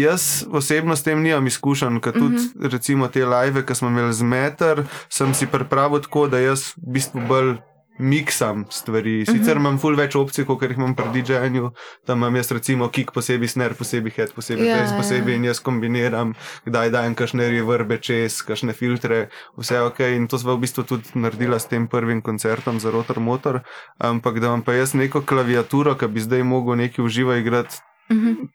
[0.00, 2.70] Jaz osebno s tem nimam izkušenj, ker tudi mm -hmm.
[2.70, 6.92] recimo te live, ki smo imeli z meter, sem si pripravil tako, da jaz v
[6.92, 7.56] bistvu bolj
[7.98, 9.24] miksam stvari.
[9.26, 9.50] Sicer uh mhm.
[9.50, 9.56] -huh.
[9.56, 11.70] imam ful več opcij, kot jih imam pri DJ-ju.
[12.06, 14.96] Tam imam jaz recimo kick posebej, snare posebej, head posebej, yeah, ja, bass ja.
[14.96, 20.00] posebej in jaz kombiniram, kdaj dajem kakšne reverbe čez, kakšne filtre, vse ok.
[20.00, 23.60] In to smo v bistvu tudi naredila s tem prvim koncertom za Rotor Motor.
[23.98, 27.76] Ampak da imam pa jaz neko klaviaturo, ki bi zdaj mogel neki uživo igrati.
[28.10, 28.28] Uh mhm.
[28.28, 28.48] -huh.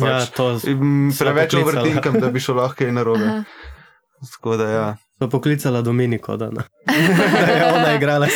[0.00, 0.58] pač, ja, to
[1.18, 3.44] preveč overtinkam, da bi šlo lahko in narobe.
[4.32, 4.96] Tako da ja.
[5.18, 6.62] So poklicala Dominiko, da, da
[7.54, 8.28] je ona igrala.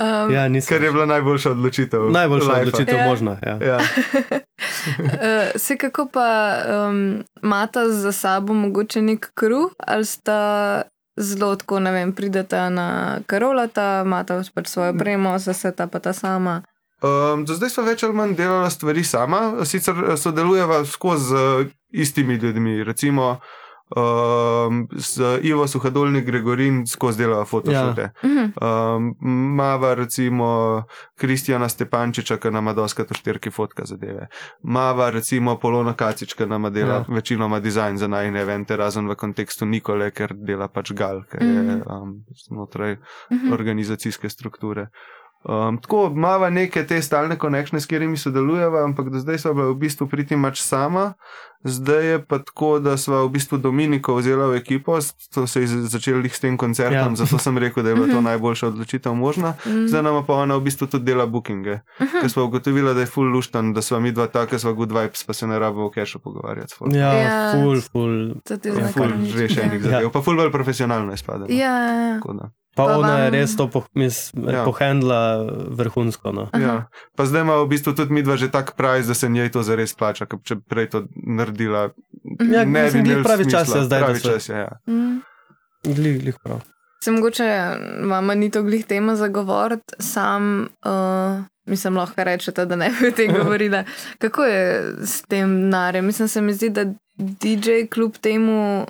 [0.00, 2.10] um, ja, Ker je bila najboljša odločitev.
[2.10, 2.60] Najboljša life.
[2.60, 3.06] odločitev ja.
[3.06, 3.38] možna.
[3.46, 3.58] Ja.
[3.66, 3.76] Ja.
[5.70, 6.56] uh, kako pa
[6.88, 10.82] um, imata za sabo mogoče nek kruh ali sta
[11.16, 16.12] zelo tako, ne vem, prideta na karolata, imata pač svojo bremo, zase ta pa ta
[16.12, 16.62] sama.
[17.02, 22.34] Um, do zdaj smo več ali manj delali stvari sama, sicer sodelujeva skozi z istimi
[22.34, 22.84] ljudmi.
[22.84, 23.40] Recimo,
[23.96, 28.10] um, z Ivo Suhadolni Gregorin skozi delava fotošote.
[28.22, 28.50] Ja.
[28.96, 29.14] Um,
[29.56, 30.82] mava recimo
[31.14, 34.28] Kristjana Stepančiča, ki nama doska to štirki fotka zadeve.
[34.62, 37.04] Mava recimo Polona Kacička nama dela ja.
[37.08, 41.82] večinoma dizajn za najne evente, razen v kontekstu Nikole, ker dela pač gal, ker je
[41.86, 42.96] um, znotraj
[43.52, 44.88] organizacijske strukture.
[45.48, 49.68] Um, tako imamo neke te stalne konekšne, s katerimi sodelujemo, ampak do zdaj smo bili
[49.70, 51.12] v bistvu priti mač sama.
[51.64, 54.98] Zdaj je pa tako, da smo v bistvu Dominiko vzeli v ekipo,
[55.34, 57.14] to se je začelo s tem koncertom, ja.
[57.14, 58.24] zato sem rekel, da je bila to mhm.
[58.24, 59.54] najboljša odločitev možna.
[59.66, 59.86] Mhm.
[59.86, 62.20] Zdaj nam pa ona v bistvu tudi dela bookinge, mhm.
[62.20, 65.24] ker smo ugotovili, da je full luštan, da smo mi dva taka, sva good vibes,
[65.24, 66.74] pa se ne rabimo v kešu pogovarjati.
[66.90, 68.34] Ja, ja, full, full.
[68.50, 69.90] Ja, full rešenih ja.
[69.90, 71.46] zadev, pa full bolj profesionalno izpada.
[71.48, 72.50] Ja, ja.
[72.76, 73.22] Pa, pa ona vam...
[73.24, 74.64] je res to po, ja.
[74.64, 76.32] pohendla vrhunsko.
[76.32, 76.44] No.
[76.52, 76.74] Ja.
[77.16, 79.64] Pa zdaj ima v bistvu tudi mi dva že tak pravi, da se njej to
[79.64, 81.88] zares plača, če prej to naredila.
[82.44, 84.48] Ja, ne bi imel pravi čas, ja, zdaj pravi čas.
[84.52, 84.76] Ja.
[84.84, 85.24] Mm.
[85.88, 86.60] Glih, glih prav.
[87.00, 87.48] Se mogoče
[88.12, 93.08] vama ni to glih tema za govor, sam uh, mislim, lahko rečete, da ne bi
[93.08, 93.84] o tem govorila.
[94.22, 96.06] Kako je s tem narem?
[96.06, 96.84] Mislim, se mi zdi, da
[97.16, 98.86] DJ kljub temu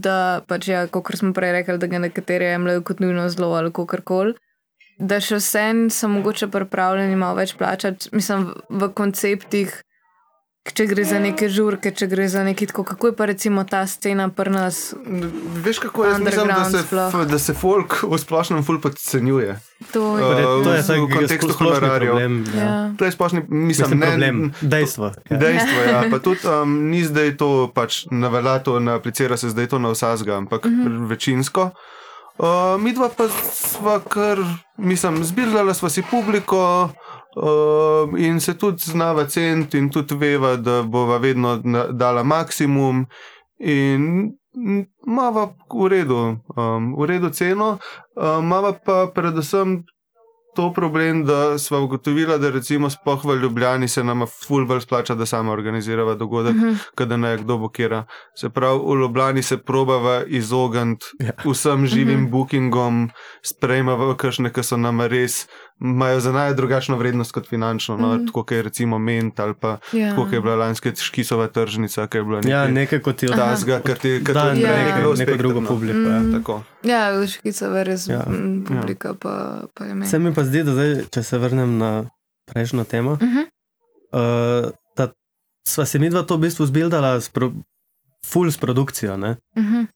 [0.00, 3.72] da pač, ja, kot smo prej rekli, da ga nekateri jemljajo kot nujno zlo ali
[3.72, 4.34] kako koli.
[4.98, 9.72] Da še vsem so mogoče pripravljeni malo več plačati, mislim, v konceptih,
[10.62, 13.82] če gre za neke žurke, če gre za neki tako, kako je pa recimo ta
[13.90, 14.94] scena pri nas.
[15.64, 19.58] Veš, kako je mislim, da se, da se folk v splošnem ful podcenjuje.
[19.92, 22.18] To je, uh, to je v kontekstu honorarjev.
[22.18, 22.28] Ja.
[22.62, 22.74] Ja.
[22.98, 24.42] To je splošni mislim, ne, problem.
[24.60, 25.10] Dejstvo.
[25.30, 25.40] Ja.
[25.42, 26.04] Dejstvo, ja.
[26.12, 30.38] Pa tudi um, ni zdaj to, pač navelja to, aplicira se zdaj to na vsazga,
[30.38, 30.86] ampak mhm.
[30.86, 31.08] -huh.
[31.10, 31.70] večinsko.
[32.38, 34.38] Uh, mi dva pa sva kar,
[34.78, 36.88] mislim, zbirala sva si publiko,
[37.36, 41.56] Uh, in se tudi znava ceniti, in tudi veva, da bova vedno
[41.92, 43.06] dala maksimum,
[43.58, 44.32] in
[45.06, 47.78] imamo v redu, um, v redu ceno,
[48.16, 48.52] um,
[48.84, 49.84] pa predvsem
[50.54, 55.14] to problem, da smo ugotovili, da recimo spoh v Ljubljani se nam ful bolj splača,
[55.14, 56.76] da sama organizirava dogodek, uh -huh.
[56.94, 58.04] kada ne kdo bo kera.
[58.34, 61.32] Se pravi, v Ljubljani se probava izogniti ja.
[61.44, 62.30] vsem živim uh -huh.
[62.30, 63.10] bookingom,
[63.42, 65.46] sprejmava kakšne, ki so nam res
[65.82, 68.26] imajo za naj drugačno vrednost kot finančno, no, mm.
[68.26, 70.10] tako je recimo ment ali pa ja.
[70.10, 73.36] tako je bila lanska škisova tržnica, ki je bila nekaj, ja, nekaj kot je od
[73.60, 74.52] tega, kar ti je da, ja.
[74.52, 75.98] nekaj, neko drugo publiko.
[75.98, 76.88] Mm.
[76.88, 78.24] Ja, ja škisova res ja.
[78.68, 79.14] publika ja.
[79.14, 80.10] pa, pa je ment.
[80.42, 81.88] Pa zdi, da zdaj, če se vrnem na
[82.50, 83.44] prejšnjo temo, mm -hmm.
[84.10, 85.12] uh, da
[85.68, 87.52] sva se mi dva to v bistvu zbildala s pro,
[88.26, 89.86] full s produkcijo, mm -hmm.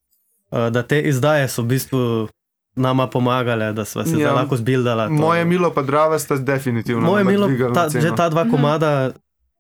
[0.51, 2.29] uh, da te izdaje so v bistvu
[2.77, 5.13] nama pomagale, da smo se ja, lahko zbildali.
[5.13, 7.07] Moje milo pa drava sta definitivno.
[7.07, 8.51] Moje milo, ta, že ta dva mhm.
[8.51, 9.13] komada,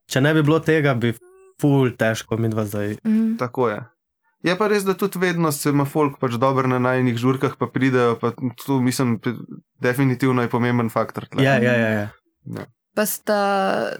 [0.06, 1.14] če ne bi bilo tega, bi
[1.60, 2.96] ful težko mi dva zdaj.
[3.04, 3.36] Mm.
[3.38, 3.82] Tako je.
[4.44, 7.66] Je pa res, da tudi vedno se ima folk pač dobro na najnih žurkah, pa
[7.72, 8.32] pridejo, pa
[8.64, 9.18] tu mislim,
[9.82, 11.26] definitivno je pomemben faktor.
[11.38, 12.08] Ja, ja, ja, ja.
[12.44, 12.66] ja.
[12.96, 13.40] Pa sta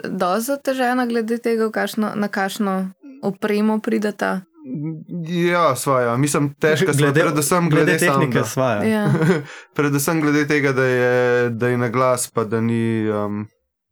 [0.05, 2.77] doza težena glede tega, kašno, na kakšno
[3.23, 4.41] opremo prideta?
[5.29, 6.17] Ja, svoja.
[6.17, 8.43] Mislim, težko je predvsem glede, glede tehnike.
[8.89, 9.05] Ja.
[9.77, 13.09] predvsem glede tega, da je, da je na glas, pa da ni.
[13.11, 13.47] Um,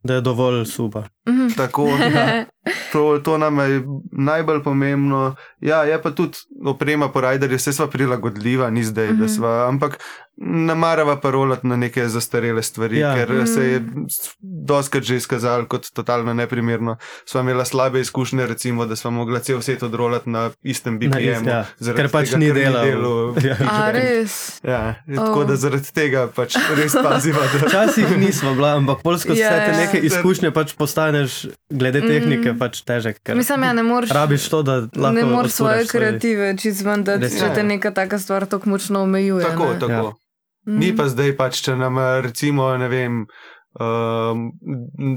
[0.05, 1.05] da je dovolj suba.
[1.29, 1.49] Mhm.
[1.57, 2.45] Tako, ja.
[2.93, 3.83] to, to nam je
[4.13, 5.35] najbolj pomembno.
[5.61, 9.29] Ja, je pa tudi oprema po rajderju, vse sva prilagodljiva, ni zdaj, da mhm.
[9.29, 9.69] sva.
[9.69, 9.99] Ampak
[10.37, 13.15] namarava parolati na neke zastarele stvari, ja.
[13.15, 13.47] ker mm.
[13.47, 13.83] se je
[14.41, 16.97] doskrat že izkazalo kot totalno neprimerno.
[17.25, 21.47] Sva imela slabe izkušnje, recimo, da sva mogla cel svet odrolati na istem BPM.
[21.49, 21.65] Ja.
[21.97, 23.35] Ker pač tega, ni delo.
[23.45, 23.57] Ja.
[23.71, 24.61] A, res.
[24.65, 25.47] Ja, tako oh.
[25.47, 27.45] da zaradi tega pač res paziva.
[27.67, 29.53] Včasih nismo bila, ampak polsko yeah.
[29.53, 30.73] se te neke izkušnje pač
[31.15, 32.09] postaneš glede mm.
[32.09, 33.21] tehnike pač težek.
[33.35, 34.11] Mislim, ja, ne moreš.
[34.11, 35.13] Rabiš to, da lahko.
[35.13, 39.45] Ne moreš svoje kreative, čez ven, da če te neka taka stvar tako močno omejuje.
[39.45, 39.81] Tako, ne?
[39.81, 39.93] tako.
[39.93, 40.13] Ja.
[40.67, 40.79] Mm.
[40.81, 43.25] Ni pa zdaj, pač, če nam recimo, ne vem,
[43.81, 44.53] um,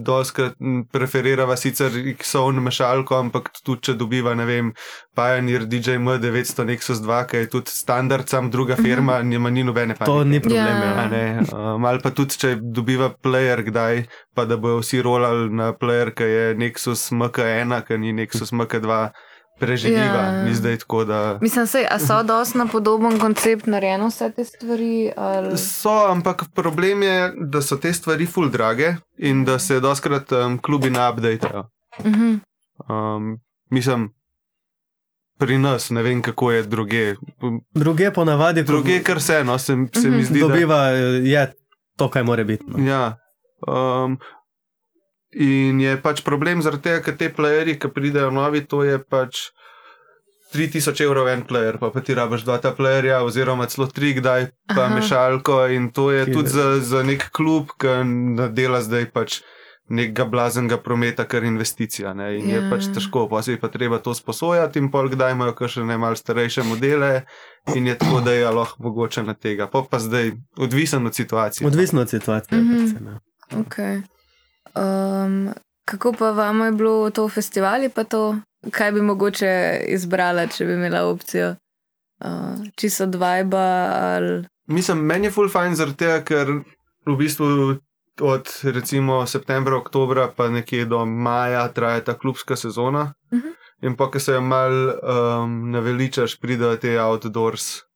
[0.04, 0.56] doskrat
[0.91, 4.72] preferirava sicer X-ovno mešalko, ampak tudi če dobiva, ne vem,
[5.17, 8.84] Pioneer DJ M900 Nexus 2, ki je tudi standard, sam druga mhm.
[8.84, 9.30] firma, mm.
[9.30, 10.12] nima ni nobene panike.
[10.12, 10.84] To ni problem.
[11.13, 11.54] Yeah.
[11.54, 16.13] Um, ali pa tudi, če dobiva player kdaj, pa da bojo vsi rolali na player,
[16.17, 19.08] ki je Nexus MK1, ki ni Nexus MK2
[19.60, 20.43] preživiva, ja.
[20.43, 21.06] ni zdaj tako.
[21.06, 21.38] Da...
[21.41, 25.12] Mislim, da so dosti na podoben koncept narejene vse te stvari.
[25.17, 25.58] Ali...
[25.58, 30.58] So, ampak problem je, da so te stvari full drage in da se doskrat um,
[30.58, 31.70] klubi ne updatejo.
[32.00, 32.39] Uh -huh.
[32.89, 33.39] um,
[33.70, 34.13] mislim.
[35.39, 37.15] Pri nas ne vem, kako je druge.
[37.74, 38.63] Druge ponavadi.
[38.63, 40.39] Druge, kar se eno, se, se mi zdi.
[40.39, 41.54] Dobiva, da je
[41.98, 42.63] to, kaj more biti.
[42.67, 42.89] No.
[42.89, 43.17] Ja.
[43.67, 44.17] Um,
[45.38, 49.52] In je pač problem zaradi tega, ker te playerji, ki pridejo novi, to je pač
[50.54, 54.50] 3000 evrov en player, pa, pa ti rabiš dva ta playerja, oziroma celo tri, kdaj
[54.71, 54.95] pa Aha.
[54.95, 55.60] mešalko.
[55.76, 58.02] In to je tudi za, za nek klub, ki
[58.56, 59.41] dela zdaj pač
[59.88, 62.15] nekega blaznega prometa, kar investicija.
[62.17, 62.34] Ne?
[62.39, 62.58] In ja.
[62.58, 65.86] je pač težko, pa se je pa treba to sposojati, in pol kdaj imajo še
[65.88, 67.28] ne malce starejše modele,
[67.76, 69.69] in je tako, da je lahko mogoče na tega.
[69.71, 71.67] Pa pa zdaj, odvisen od situacije.
[71.67, 72.58] Odvisno od situacije.
[72.58, 73.19] Mm -hmm.
[73.63, 74.17] okay.
[74.78, 75.54] Um,
[75.86, 78.36] kako pa vam je bilo to v festivali, pa to,
[78.72, 81.56] kaj bi mogoče izbrala, če bi imela opcijo?
[82.18, 84.46] Uh, čisto dvajba ali.
[84.68, 86.50] Mislim, meni je full fine zaradi tega, ker
[87.06, 87.78] v bistvu
[88.22, 93.13] od recimo septembra, oktobra, pa nekje do maja traja ta klubska sezona.
[93.32, 93.48] Uh mhm.
[93.48, 93.54] -huh.
[93.82, 97.87] In pa, ki se jo mal um, naveličaš, pridejo te outdoors.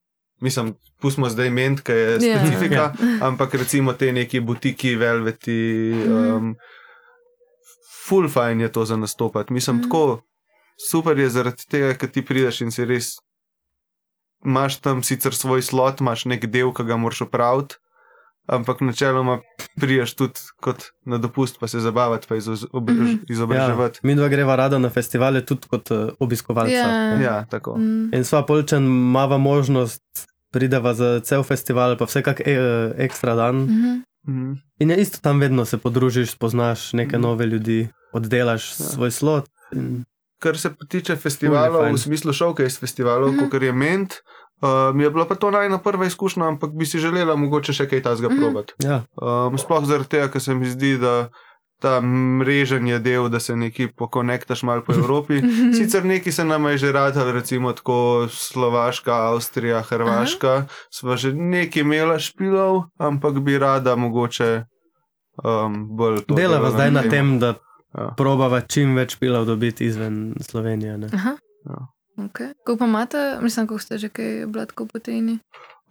[0.42, 2.18] Mislim, pustimo zdaj ment, ki je ja.
[2.20, 3.00] specifika, yeah.
[3.00, 3.08] Ja.
[3.08, 3.24] yeah.
[3.28, 5.58] ampak recimo te neki butiki, velveti.
[5.96, 6.30] Mhm.
[6.36, 6.54] Um,
[8.02, 9.52] Full fine je to za nastopati.
[9.52, 9.82] Mislim, mm.
[9.82, 10.22] tako
[10.90, 13.14] super je zaradi tega, ker ti prideš in si res.
[14.42, 17.76] Imáš tam sicer svoj slot, imaš nek del, ki ga moraš opraviti,
[18.50, 19.36] ampak načeloma
[19.80, 23.22] priješ tudi kot na dopust, pa se zabavati, pa mhm.
[23.30, 24.02] izobraževati.
[24.02, 26.72] Ja, mi dva greva rada na festivale, tudi kot uh, obiskovalca.
[26.74, 27.76] Ja, ja tako.
[27.78, 28.10] Mm.
[28.14, 28.82] In sva polčen,
[29.14, 30.02] mava možnost,
[30.52, 32.56] prideva za cel festival, pa vse kak e,
[32.96, 33.56] ekstra dan.
[33.56, 34.02] Mm -hmm.
[34.28, 34.54] Mm.
[34.78, 37.20] In je isto tam vedno se podružiš, spoznaš neke mm.
[37.20, 38.86] nove ljudi, oddelaš ja.
[38.86, 39.48] svoj slot.
[39.72, 40.04] In...
[40.38, 43.50] Kar se tiče festivalov, v smislu šovke iz festivalov, mm -hmm.
[43.50, 44.12] kot je ment,
[44.62, 47.88] Uh, mi je bila pa to najna prva izkušnja, ampak bi si želela mogoče še
[47.88, 48.40] kaj tasga mm -hmm.
[48.40, 48.74] probati.
[48.78, 49.02] Ja.
[49.18, 51.28] Um, sploh zaradi tega, ker se mi zdi, da
[51.82, 55.40] ta mreženje del, da se neki pokonektaš malo po Evropi.
[55.76, 61.80] Sicer neki se nam je že radili, recimo tako Slovaška, Avstrija, Hrvaška, sva že neki
[61.80, 64.64] imela špilov, ampak bi rada mogoče
[65.44, 66.34] um, bolj to.
[66.34, 67.54] Delava zdaj na tem, da
[67.98, 68.12] ja.
[68.16, 70.98] probava čim več špilov dobiti izven Slovenije.
[71.66, 71.86] Ja.
[72.16, 72.52] Okay.
[72.64, 75.38] Kako pa imate, mislim, kako ste že kaj blatko poteni?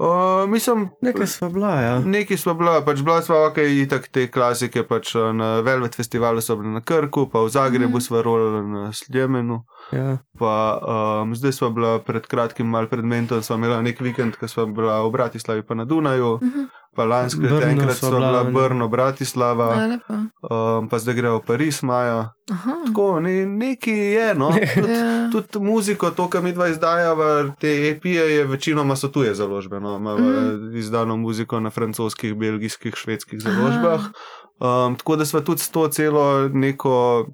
[0.02, 2.00] Uh, mislim, nekaj smo bila, ja.
[2.00, 6.56] Nekaj smo bila, pač bila smo ok, itak te klasike, pač na Velvet festivalu so
[6.58, 8.02] bili na Krku, pa v Zagrebu mm.
[8.02, 9.64] smo rolali na Sljemenu.
[9.94, 10.18] Ja.
[10.40, 14.48] Pa um, zdaj smo bila pred kratkim, mal pred mentom, smo imeli nek vikend, ko
[14.48, 16.40] smo bila v Bratislavi pa na Dunaju.
[16.42, 21.46] Mm -hmm pa lansko leto enkrat so bila Brno, Bratislava, um, pa zdaj grejo v
[21.48, 22.34] Pariz, Maja.
[22.86, 24.52] Tako, ne, neki je, no.
[24.76, 25.30] Tudi ja.
[25.32, 29.80] tud muziko, to, kar mi dva izdajava, te epije, je večinoma so tuje založbe.
[29.80, 29.96] No.
[29.98, 30.76] Imamo mm.
[30.78, 34.12] izdano muziko na francoskih, belgijskih, švedskih založbah.
[34.60, 37.26] Um, tako da smo tudi s to celo neko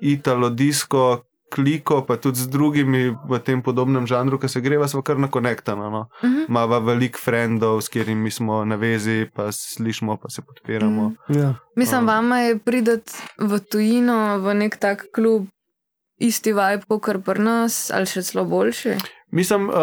[0.00, 5.18] italo-disko, kliko, pa tudi z drugimi v tem podobnem žanru, ki se greva, smo kar
[5.18, 5.90] na konektano.
[5.90, 6.00] No.
[6.22, 6.44] Uh -huh.
[6.48, 11.06] Mava veliko frendov, s katerimi smo na vezi, pa slišimo, pa se podpiramo.
[11.06, 11.38] Uh -huh.
[11.38, 11.54] ja.
[11.76, 12.06] Mislim, uh.
[12.06, 15.46] vama je prideti v tujino, v nek tak klub,
[16.18, 18.96] isti vibe, kot pri nas, ali še celo boljši.
[19.30, 19.74] Mislim, uh,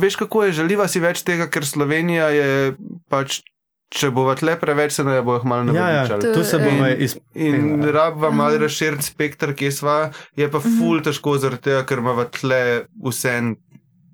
[0.00, 2.76] veš, kako je želiva si več tega, ker Slovenija je
[3.08, 3.40] pač
[3.88, 5.80] Če bo tle preveč, se ne bo jih malo naučil.
[5.80, 7.48] Ja, ja, tu se bomo izpustili.
[7.48, 9.96] In rabva malo razširiti spektr, ki je sva,
[10.36, 10.76] je pa mhm.
[10.76, 12.60] ful težko zaradi tega, ker ima tle
[13.06, 13.34] vse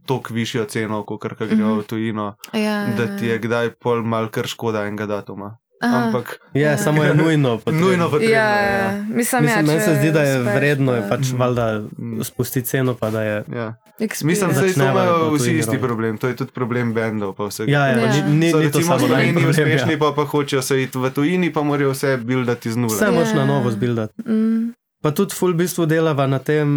[0.07, 1.83] toliko višjo ceno, kot kar gre v mhm.
[1.91, 5.57] tujino, ja, da ti je kdaj pol mal kar škoda enega datuma.
[5.85, 7.61] Ampak, ja, ja, samo je nujno.
[7.66, 8.73] nujno potrebno, ja, ja.
[8.73, 9.05] Ja.
[9.09, 11.38] Mislim, ja, Mislim, se zdi, da je vredno je pač mm.
[11.38, 11.83] valjda
[12.23, 12.97] spustiti ceno.
[13.01, 13.75] Da je, ja.
[14.23, 16.18] Mislim, da imajo vsi isti problem.
[16.18, 17.35] To je tudi problem bendov.
[17.66, 18.27] Ja, ja, ja.
[18.27, 19.99] Ni, ni, so, ni to samo eni uspešni, ja.
[19.99, 22.97] pa, pa hočejo se iti v tujini, pa morajo vse buildati z nule.
[22.97, 24.23] Vse moš na novo zbuildati.
[24.27, 24.73] Mm.
[25.03, 26.68] Pa tudi full bistvu delava na tem,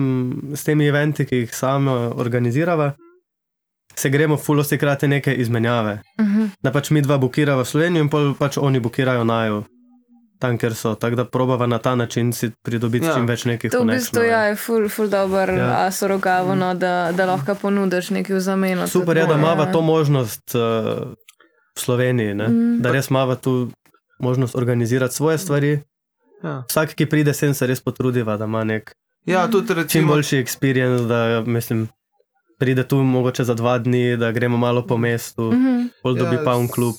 [0.55, 2.91] s temi eventi, ki jih sama organizirava
[3.99, 6.01] se gremo fulosti krati neke izmenjave.
[6.19, 6.41] Uh mhm.
[6.41, 6.49] -huh.
[6.63, 9.63] Da pač mi dva bukiramo v Slovenijo in pač oni bukirajo najo.
[10.39, 13.13] Tam, ker so, tako da probava na ta način si pridobiti ja.
[13.13, 13.87] čim več nekih stvari.
[13.87, 15.85] To v bistvu ja, je ful, ful dober, ja.
[15.85, 18.87] a so rogavo, no, da, da lahko ponudiš nekaj v zameno.
[18.87, 20.61] Super je, da ima to možnost uh,
[21.75, 22.81] v Sloveniji, mm.
[22.81, 23.71] da res ima tu
[24.19, 25.79] možnost organizirati svoje stvari.
[26.43, 26.63] Ja.
[26.69, 28.93] Vsak, ki pride sem, se res potrudiva, da ima nek
[29.25, 29.85] ja, recimo...
[29.89, 31.87] čim boljši experience, da mislim
[32.57, 35.87] pride tu mogoče za dva dni, da gremo malo po mestu, mm -hmm.
[36.03, 36.95] pol dobi ja, pa un klub.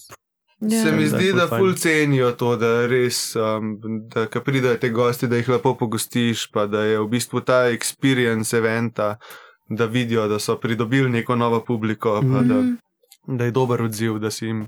[0.60, 0.82] Ja.
[0.82, 3.78] Se mi zdi, da ful cenijo to, da res, um,
[4.10, 7.70] da ko pridejo te gosti, da jih lepo pogostiš, pa da je v bistvu ta
[7.70, 9.16] experience eventa,
[9.68, 12.48] da vidijo, da so pridobili neko novo publiko, mm -hmm.
[12.48, 12.74] da, mhm.
[13.38, 14.66] da je dober odziv, da si jim.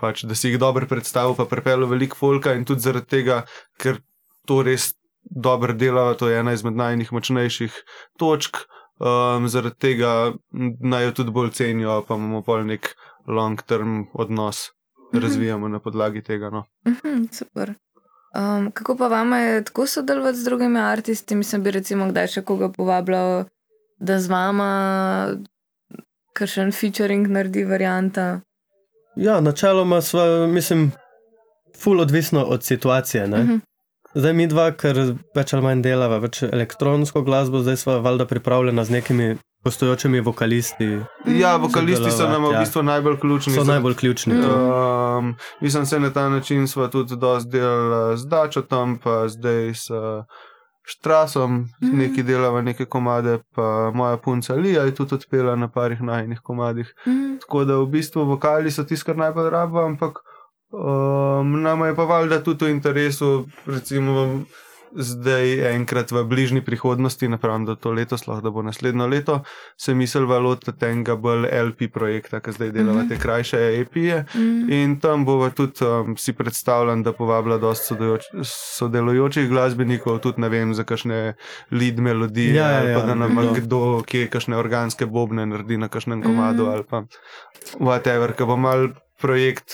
[0.00, 3.42] Pač, da si jih dobro predstavil, pa prepelo veliko folka in tudi zaradi tega,
[3.78, 4.00] ker
[4.46, 4.94] to res
[5.30, 7.72] dobro dela, to je ena izmed najnih močnejših
[8.18, 8.56] točk
[9.02, 10.32] um, zaradi tega
[10.80, 12.94] naj jo tudi bolj cenijo, pa imamo pol nek
[13.26, 15.22] long-term odnos, mm -hmm.
[15.22, 16.50] razvijamo na podlagi tega.
[16.50, 16.64] No.
[16.86, 17.74] Mm -hmm, super.
[18.34, 21.34] Um, kako pa vam je tako sodelovati z drugimi umetniki?
[21.34, 23.44] Mislim, bi recimo kdaj še koga povabila,
[23.98, 25.36] da z vama
[26.32, 28.40] kar še en featuring naredi varianta.
[29.16, 30.92] Ja, načeloma smo, mislim,
[31.76, 33.24] full odvisno od situacije.
[33.24, 33.50] Uh mhm.
[33.52, 33.60] -huh.
[34.14, 34.98] Zdaj mi dva, ker
[35.36, 39.28] več ali manj delava več elektronsko glasbo, zdaj smo valjda pripravljena z nekimi
[39.64, 40.88] postojočimi vokalisti.
[41.38, 42.60] Ja, vokalisti so nam v ja.
[42.60, 43.54] bistvu najbolj ključni.
[43.54, 44.36] So najbolj ključni.
[44.36, 49.88] Um, mislim, se na ta način smo tudi dosti delali z Dačotom, pa zdaj s
[50.84, 56.00] Štrasom, mm neki delava neke komade, pa moja punca Lija je tudi odpela na parih
[56.02, 56.94] najnih komadih.
[57.06, 57.38] Mm.
[57.40, 60.18] Tako da v bistvu vokali so tisti, kar najbolj rabimo, ampak
[60.72, 64.44] um, nam je pa valjda tudi v interesu, recimo
[64.94, 69.40] zdaj enkrat v bližnji prihodnosti, napravim, da to letos, lahko da bo naslednjo leto,
[69.76, 73.08] se mislil valot tega bolj LP projekta, ki zdaj delava mm -hmm.
[73.08, 74.24] te krajše EP-je.
[74.34, 74.72] Mm -hmm.
[74.72, 77.96] In tam bova tudi um, si predstavljam, da povabila dosta
[78.78, 81.34] sodelujočih glasbenikov, tudi ne vem, za kakšne
[81.70, 83.52] lead melodije, ja, ali ja, pa da nam ja.
[83.52, 86.72] kdo, ki je kakšne organske bobne naredi na kakšnem komadu, mm -hmm.
[86.72, 87.02] ali pa
[87.80, 88.88] whatever, ki bo mal
[89.20, 89.72] projekt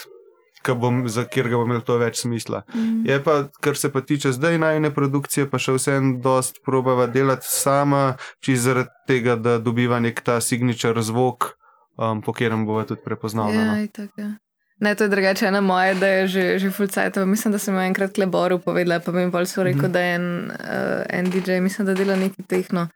[0.67, 2.63] bom, za kjer ga bom imel to več smisla.
[2.75, 3.05] Mm.
[3.09, 7.47] Je pa, kar se pa tiče zdaj najne produkcije, pa še vsem dost probava delati
[7.49, 11.53] sama, čiz zaradi tega, da dobiva nek ta signature zvok,
[11.97, 13.65] um, po katerem bova tudi prepoznavna.
[13.79, 14.35] Ja, no.
[14.81, 17.17] Ne, to je drugače na moje, da je že, že full cajt.
[17.27, 19.93] Mislim, da sem jo enkrat kleboru povedala, pa mi je bolj so rekel, mm.
[19.93, 22.87] da je en, uh, en DJ, mislim, da dela nekaj tehno,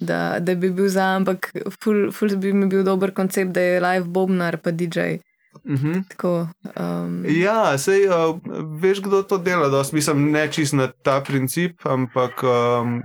[0.00, 3.80] da, da bi bil za, ampak full, full bi mi bil dober koncept, da je
[3.80, 5.16] live bobnar pa DJ.
[5.64, 5.92] Mhm.
[5.92, 6.02] -huh.
[6.08, 6.48] Tako,
[6.80, 7.24] um...
[7.28, 8.38] Ja, sej, uh,
[8.80, 9.68] veš, kdo to dela.
[9.68, 13.02] Dost, mislim, ne čist na ta princip, ampak um,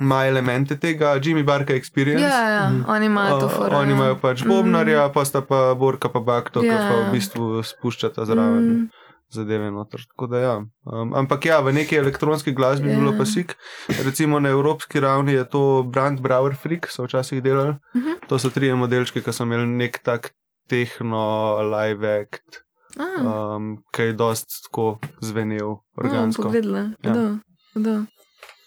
[0.00, 2.24] ima elemente tega, Jimmy Barker Experience.
[2.24, 2.70] Ja, ja.
[2.70, 2.82] Mhm.
[2.82, 2.94] -huh.
[2.94, 3.74] oni imajo to forum.
[3.74, 5.14] Uh, oni imajo pač bobnarja, uh -huh.
[5.14, 6.72] pa sta pa Borka pa Bakto, ja.
[6.72, 8.70] ki pa v bistvu spuščata zraven.
[8.70, 8.88] Uh -huh.
[9.32, 10.00] Zadeve noter.
[10.30, 10.56] Da, ja.
[10.84, 13.56] um, ampak ja, v neki elektronski glasbi je bilo pa sik.
[14.04, 17.70] Recimo na evropski ravni je to Brand Brower Freak, so včasih delali.
[17.94, 18.28] Uh -huh.
[18.28, 20.34] To so tri modelčke, ki so imeli nek tak
[20.68, 22.62] tehno, live act,
[22.98, 26.42] um, ki je dosti tako zvenel, organsko.
[26.42, 27.36] Pogledala, ja.
[27.74, 28.04] da.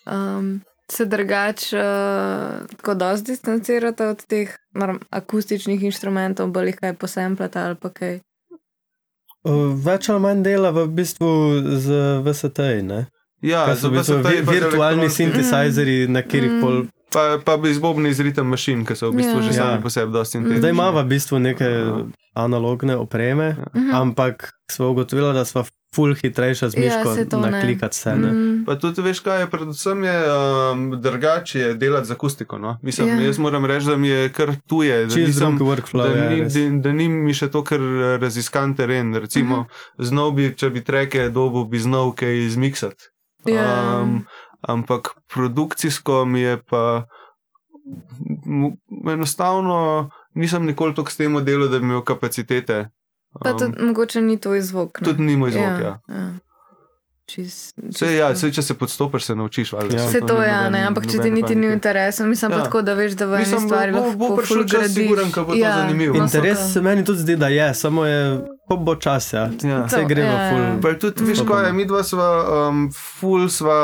[0.05, 7.59] Um, se drugače, uh, tako dosti distancirate od teh norm, akustičnih inštrumentov, bolj kaj posemplate
[7.59, 8.19] ali pa kaj.
[9.85, 11.29] Več ali manj dela v bistvu
[11.77, 12.59] z VST.
[13.45, 14.25] Ja, z VST.
[14.49, 16.61] Virtualni sintesajzeri, na katerih mm.
[16.61, 16.85] pol
[17.15, 19.45] Pa, pa bi zbobni izritem mašin, ki so v bistvu ja.
[19.47, 19.81] že sami ja.
[19.81, 20.65] po sebi dosti inteligentni.
[20.65, 21.95] Zdaj imamo v bistvu neke ja.
[22.35, 23.71] analogne opreme, ja.
[23.71, 23.95] Mhm.
[23.95, 25.63] ampak smo ugotovili, da smo
[25.95, 28.15] ful hitrejša z ja, miško ja, na klikati se.
[28.15, 28.65] Mm.
[28.65, 32.59] Pa tudi veš, kaj je predvsem je um, drugače delati z akustiko.
[32.59, 32.77] No?
[32.81, 33.21] Mislim, ja.
[33.21, 35.05] Jaz moram reči, da mi je kar tuje.
[35.05, 37.79] Da, nisem, workflow, da, ni, da, da ni mi še to, kar
[38.19, 39.15] raziskan teren.
[39.15, 40.05] Recimo, mm -hmm.
[40.05, 43.15] znov bi, če bi treke dobo, bi znov kaj izmiksati.
[43.45, 44.01] Ja.
[44.01, 44.25] Um,
[44.67, 47.05] ampak produkcijsko mi je pa
[49.11, 52.89] enostavno, nisem nikoli tako s tem delal, da bi imel kapacitete.
[53.43, 54.99] Pa tudi um, mogoče ni to izvok.
[55.03, 55.79] Tudi ni moj izvok, ja.
[55.79, 55.99] ja.
[56.07, 56.33] ja.
[57.25, 59.71] Čist, čist Sej, ja, sej, če se podstopiš, se naučiš.
[59.73, 60.03] Ja.
[60.11, 62.57] Se to je, ja, ampak če ti niti ni interes, mislim ja.
[62.57, 65.57] pa tako, da veš, da v eni stvari lahko bo prišel čas, siguran, kako bo
[65.57, 65.71] ja.
[65.71, 66.19] to zanimivo.
[66.21, 68.19] Interes se meni tudi zdi, da je, samo je,
[68.69, 69.47] ko bo čas, ja.
[69.65, 69.81] ja.
[69.87, 70.67] Vse gre v full.
[70.85, 72.29] Pa tudi, veš, ko je, mi dva sva,
[72.69, 73.79] um, full sva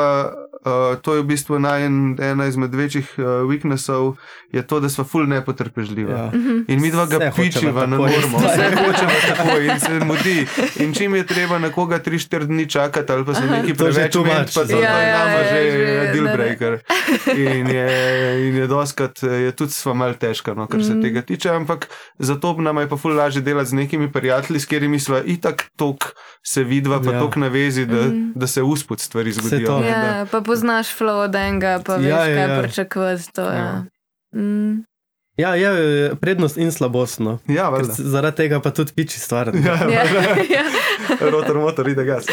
[0.64, 4.14] uh, to je v bistvu najen, ena izmed večjih uh, weaknessov,
[4.52, 6.12] je to, da smo ful nepotrpežljivi.
[6.12, 6.30] Ja.
[6.68, 10.46] In mi dva ga pičiva na normo, vse hočemo tako in se mudi.
[10.84, 14.52] In čim je treba na koga 3-4 dni čakati, ali pa se neki preveč umet,
[14.54, 16.78] pa za to je nama že deal breaker.
[17.36, 21.02] In je, in je doskrat, je tudi sva mal težka, no, kar se mm.
[21.02, 21.88] tega tiče, ampak
[22.18, 26.12] zato nam je pa ful lažje delati z nekimi prijatelji, s katerimi sva itak tok
[26.42, 27.20] se vidva, pa ja.
[27.20, 28.32] tok na vezi, da, mm.
[28.34, 29.78] da se uspod stvari zgodijo.
[29.86, 32.62] Ja, pa poznaš flow od enega, pa veš, ja, ja, kaj ja.
[32.62, 33.40] pričakovati.
[33.40, 33.52] Ja.
[33.52, 33.84] Ja.
[34.34, 34.84] Mm.
[35.36, 37.18] Ja, je prednost in slabost.
[37.18, 37.38] No.
[37.48, 39.48] Ja, zaradi tega pa tudi piči stvar.
[39.64, 40.04] Ja, ja,
[40.50, 40.64] ja.
[41.32, 42.26] Rotor, motor, ide gas.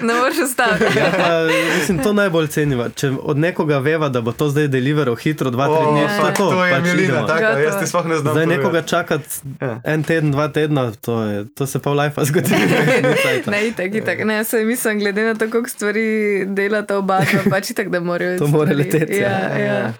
[0.00, 0.84] ne moreš ostati.
[0.98, 1.46] Ja,
[1.78, 2.80] mislim, to najbolj cenim.
[2.96, 6.34] Če od nekoga veva, da bo to zdaj deliveral hitro, dva, tri dni, to je
[6.34, 6.46] to.
[6.64, 8.38] Je pač milina, tako, jaz ti sploh ne znam.
[8.38, 9.28] Zdaj nekoga čakati
[9.60, 9.74] ja.
[9.84, 12.62] en teden, dva tedna, to, je, to se pa v life zgodi.
[13.52, 14.24] ne, itak, itak.
[14.24, 16.06] Ne, se mislim, glede na to, koliko stvari
[16.48, 17.20] delata oba,
[17.50, 18.38] pač itak, da morajo.
[18.40, 19.20] To mora leteti.
[19.20, 19.58] Ja, ja.
[19.58, 19.92] ja.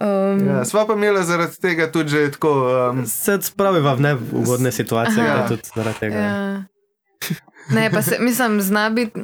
[0.00, 0.06] Ja.
[0.06, 2.52] Um, ja, sva pa imela zaradi tega tudi že tako.
[2.90, 6.16] Um, se spravi v neugodne situacije, tudi zaradi tega.
[6.16, 6.64] Ja.
[7.70, 9.20] Ne, pa se, mislim, zna biti.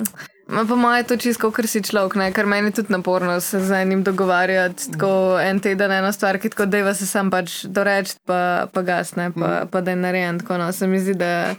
[0.46, 2.30] Ma pa moje to čisto, ker si človek, ne?
[2.30, 6.52] ker meni je tudi naporno se z enim dogovarjati, tako en teden ena stvar, ki
[6.54, 9.70] tako deva se sam pač doreči, pa, pa gasne, pa, mm.
[9.74, 10.38] pa da je narejen.
[10.38, 11.56] Tako, no, se mi zdi, da,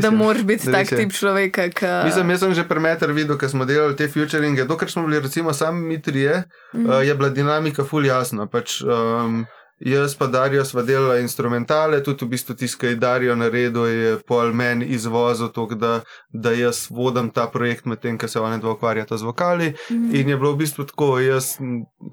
[0.00, 1.68] da moraš biti tak tip človeka.
[1.68, 2.00] Ka...
[2.08, 4.64] Mislim, jaz sem že premeter videl, ker smo delali te futuringe.
[4.64, 6.88] Dokler smo bili recimo sami mi trije, mm.
[6.88, 8.48] uh, je bila dinamika ful jasna.
[8.48, 9.44] Pač, um,
[9.84, 14.54] Jaz pa Darijo sva delala instrumentale, tudi v bistvu tiskaj Darijo na redu je pol
[14.56, 15.98] meni izvozil to, da,
[16.32, 19.74] da jaz vodim ta projekt med tem, ker se oni dva ukvarjata z vokali.
[19.90, 20.20] Mm -hmm.
[20.20, 21.58] In je bilo v bistvu tako, jaz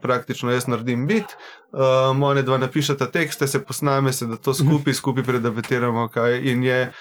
[0.02, 1.26] praktično jaz naredim bit,
[1.72, 6.64] um, oni dva napišata tekste, se posname se, da to skupaj, skupaj predebatiramo, kaj in
[6.64, 6.92] je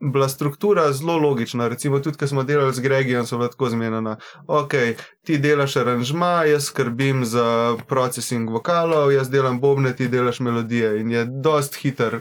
[0.00, 1.68] bila struktura zelo logična.
[1.68, 4.16] Recimo, tudi, ko smo delali z Gregijem, so bila tako zmenjena.
[4.46, 4.74] Ok,
[5.24, 11.10] ti delaš aranžma, jaz skrbim za procesing vokalov, jaz delam bobne, ti delaš melodije in
[11.10, 12.20] je dost hiter,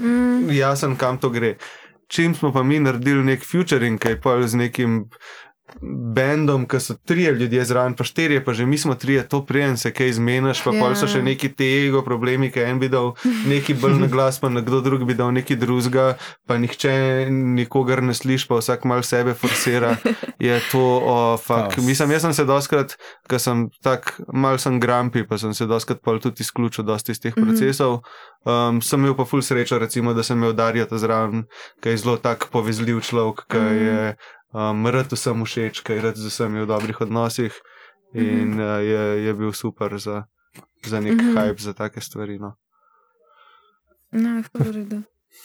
[0.00, 0.50] mm.
[0.50, 1.56] jasen, kam to gre.
[2.06, 5.08] Čim smo pa mi naredili nek futuring, kaj pa z nekim
[6.14, 9.76] bendom, ki so tri ljudje zraven, pa štiri, pa že mi smo tri, to prijem
[9.76, 10.80] se kaj zmeniš, pa yeah.
[10.80, 13.12] pa so še neki te ego problemi, ki en bi dal
[13.48, 16.16] neki bolj na glas, pa nekdo drug bi dal neki drugega,
[16.46, 16.92] pa nihče
[17.30, 19.96] nikogar ne sliši, pa vsak mal sebe forsira.
[20.42, 21.78] Je to, oh, fuck.
[21.86, 22.96] Mislim, jaz sem se doskrat,
[23.30, 27.22] ker sem tak mal sem grampi, pa sem se doskrat pa tudi izključil dosti iz
[27.22, 27.46] teh mhm.
[27.46, 28.00] procesov.
[28.42, 31.44] Um, sem imel pa ful srečo, recimo, da sem imel Darijo ta zraven,
[31.82, 33.82] ki je zelo tak povezljiv človek, ki mhm.
[33.86, 34.14] je
[34.52, 37.52] um, rad vsem všeč, kaj rad z vsemi v dobrih odnosih
[38.14, 38.78] in mm -hmm.
[38.78, 40.24] uh, je, je bil super za,
[40.86, 41.34] za nek mm -hmm.
[41.36, 42.38] hype za take stvari.
[42.38, 42.56] No.
[44.12, 44.42] No,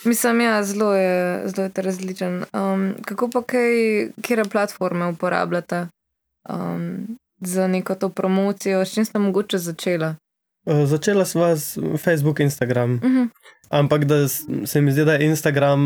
[0.05, 2.43] Mislim, ja, zelo je, zelo je različen.
[2.53, 3.71] Um, kako pa kaj,
[4.21, 5.87] kje platforme uporabljate
[6.49, 10.15] um, za neko to promocijo, s čim ste mogoče začela?
[10.67, 12.99] Uh, začela sva s Facebook, Instagram.
[12.99, 13.17] Uh mhm.
[13.17, 13.29] -huh.
[13.69, 14.27] Ampak da
[14.65, 15.81] se mi zdi, da je Instagram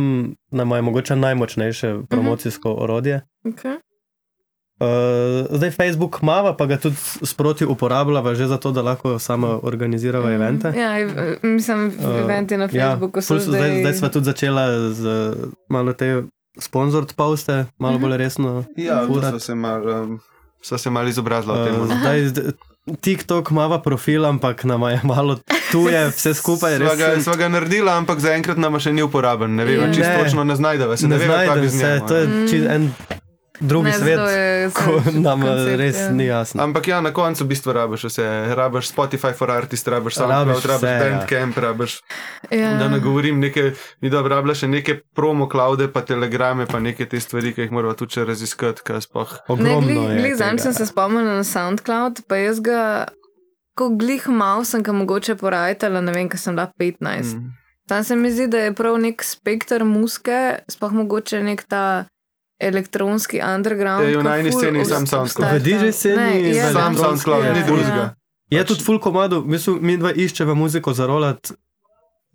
[0.52, 2.06] na moje mogoče najmočnejše mhm.
[2.06, 2.84] promocijsko uh -huh.
[2.84, 3.22] orodje.
[3.46, 3.78] Okay.
[4.82, 10.30] Uh, zdaj Facebook mava, pa ga tudi sproti uporabljava, že zato, da lahko sama organizirava
[10.30, 10.34] mm.
[10.34, 10.74] evente.
[10.78, 10.90] Ja,
[11.44, 13.60] mislim, uh, eventi na ja, Facebooku ja, so zdaj.
[13.60, 15.34] Zdaj, zdaj smo tudi začela z
[15.70, 16.24] malo te
[16.60, 18.10] sponsored poste, malo mm -hmm.
[18.10, 18.64] bolj resno.
[18.78, 21.86] Ja, so se malo um, mal izobrazila uh, temu.
[21.86, 21.96] No.
[22.00, 22.32] Zdaj,
[23.02, 25.38] TikTok ima profil, ampak nam je malo
[25.72, 26.78] tuje, vse skupaj.
[26.78, 29.56] Sva ga, sva ga naredila, ampak zaenkrat nam še ni uporaben.
[29.56, 31.08] Ne vem, čisto točno ne znajdeva se.
[31.08, 32.68] Ne, ne znajdeva se, to je mm.
[32.70, 32.92] en
[33.62, 34.20] drugi ne, svet,
[34.74, 36.09] ko nam koncept, res ja.
[36.12, 36.64] ni jasno.
[36.64, 38.26] Ampak ja, na koncu v bistvu rabiš vse.
[38.57, 40.97] Rabiš Spotify for Artists, rabiš SoundCloud, rabiš ja.
[40.99, 41.64] Bandcamp, ja.
[41.68, 41.99] rabiš.
[42.49, 42.74] Ja.
[42.80, 47.05] Da ne govorim, nekaj, mi da rabiš še neke promo cloude, pa telegrame, pa neke
[47.05, 48.84] te stvari, ki jih moramo tudi še raziskati.
[49.47, 50.36] Ogromno ne, je.
[50.36, 52.84] Zdaj sem se spomnil na SoundCloud, pa jaz ga,
[53.78, 57.38] ko glih mal sem ga mogoče porajtala, ne vem, ker sem da 15.
[57.38, 57.51] Mm.
[57.91, 61.84] Tam se mi zdi, da je prav nek spektr muske, sploh mogoče nek ta
[62.62, 64.09] elektronski underground.
[64.09, 65.53] Je na eni sceni sam SoundCloud.
[65.53, 68.14] V DJ sceni je sam SoundCloud, ni drugega.
[68.51, 71.53] Je tudi full komado, mislim, mi dva iščeva muziko za rolat.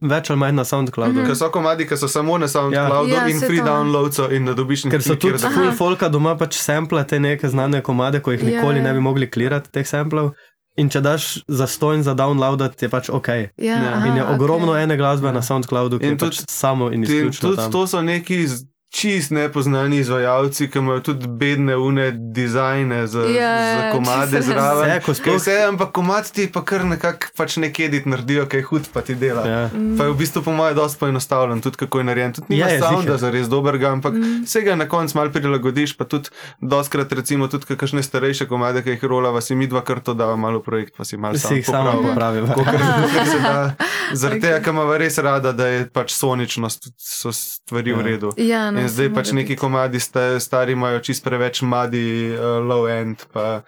[0.00, 1.12] Več ali manj na SoundCloudu.
[1.12, 1.26] Mm -hmm.
[1.26, 3.28] Ker so komadi, ki so samo na SoundCloudu ja.
[3.28, 4.98] in ja, free downloads in da dobiš nekaj.
[4.98, 8.46] Ker so tudi full folka doma pač sample te neke znane komade, ko jih ja,
[8.46, 8.82] nikoli ja.
[8.82, 10.30] ne bi mogli klirati teh samplov.
[10.76, 13.28] In če daš za stojn za download, je pač ok.
[13.28, 14.06] Ja, ja.
[14.06, 14.82] In je ogromno okay.
[14.82, 15.32] ene glasbe ja.
[15.32, 17.48] na SoundCloudu, ki je pač samo in izključno.
[17.48, 18.46] Tudi to so neki
[18.90, 24.90] čist nepoznani izvajalci, ki imajo tudi bedne une dizajne za, ja, za komade zraven.
[24.90, 25.36] Vse, ko sploh.
[25.36, 29.14] Vse, ampak komad ti pa kar nekako pač nekje dit naredijo, kaj hud pa ti
[29.14, 29.46] dela.
[29.46, 29.62] Ja.
[29.74, 29.96] Mm.
[29.98, 32.32] Pa je v bistvu po mojem dosti poenostavljen, tudi kako je narejen.
[32.32, 34.44] Tudi nima ja, sounda za res dobrega, ampak mm.
[34.46, 39.04] vsega na koncu mal prilagodiš, pa tudi doskrat recimo tudi kakšne starejše komade, ki jih
[39.04, 41.60] rola, vas mi dva kar to dava malo projekt, pa si malo sam
[42.02, 42.46] popravi.
[44.20, 47.96] Zaradi tega, ker ima res rada, da je pač soničnost, so stvari ja.
[47.98, 48.32] v redu.
[48.40, 52.06] Ja, no, In zdaj pač neki komadi stari imajo čist preveč mladi,
[52.36, 53.62] uh, low end, pa,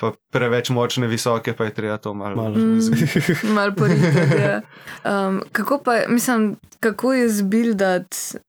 [0.00, 4.12] pa preveč močne, visoke, pa je treba to malo malo mm, mal poriti.
[4.40, 4.60] Ja.
[5.06, 8.42] Um, kako pa, mislim, kako je zbildati?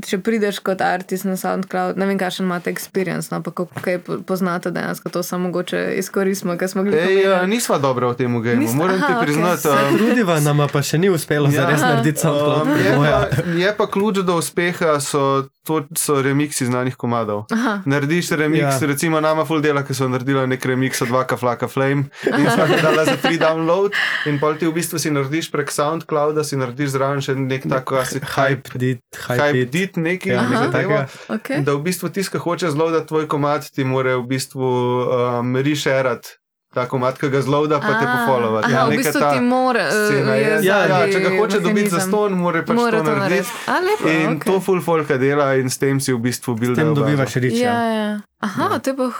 [0.00, 3.98] Če prideš kot artist na SoundCloud, ne vem, kakšen imate experience, no, pa kako kaj
[4.26, 7.20] poznate dejansko, to samo mogoče izkoristimo, ker smo gledali.
[7.20, 9.68] Ja, nisva dobro v tem gemu, moram ti priznati.
[9.68, 12.72] Okay, Trudiva nam pa še ni uspelo ja, zares narediti SoundCloud.
[12.72, 17.44] Um, je, pa, je pa ključ do uspeha, so, to so remiksi znanih komadov.
[17.50, 17.82] Aha.
[17.86, 18.88] Narediš remix, ja.
[18.88, 22.66] recimo nama full dela, ki so naredila nek remix od Vaka Flaka Flame in smo
[22.66, 23.94] ga dala za free download
[24.26, 28.02] in pol ti v bistvu si narediš prek SoundClouda, si narediš zraven še nek tako
[28.02, 28.74] asi hype.
[28.74, 31.06] Hype dit narediti nekaj, ja, takega.
[31.38, 31.62] Okay.
[31.62, 35.56] Da v bistvu tisti, ki hoče zelo, da tvoj komat ti more v bistvu um,
[35.56, 36.41] rešerati
[36.74, 38.62] tako mat, ki ga zloda, pa te pofolova.
[38.70, 39.84] Ja, v bistvu ti mora.
[39.92, 43.52] Uh, ja, ja, če ga hoče dobiti za ston, mora pač more to narediti.
[43.88, 44.48] Lepo, in okay.
[44.48, 46.72] to full folka dela in s tem si v bistvu bil.
[46.72, 47.60] S tem dobivaš rič.
[47.60, 48.08] Ja, ja.
[48.40, 48.80] Aha, ja.
[48.80, 49.10] to je pa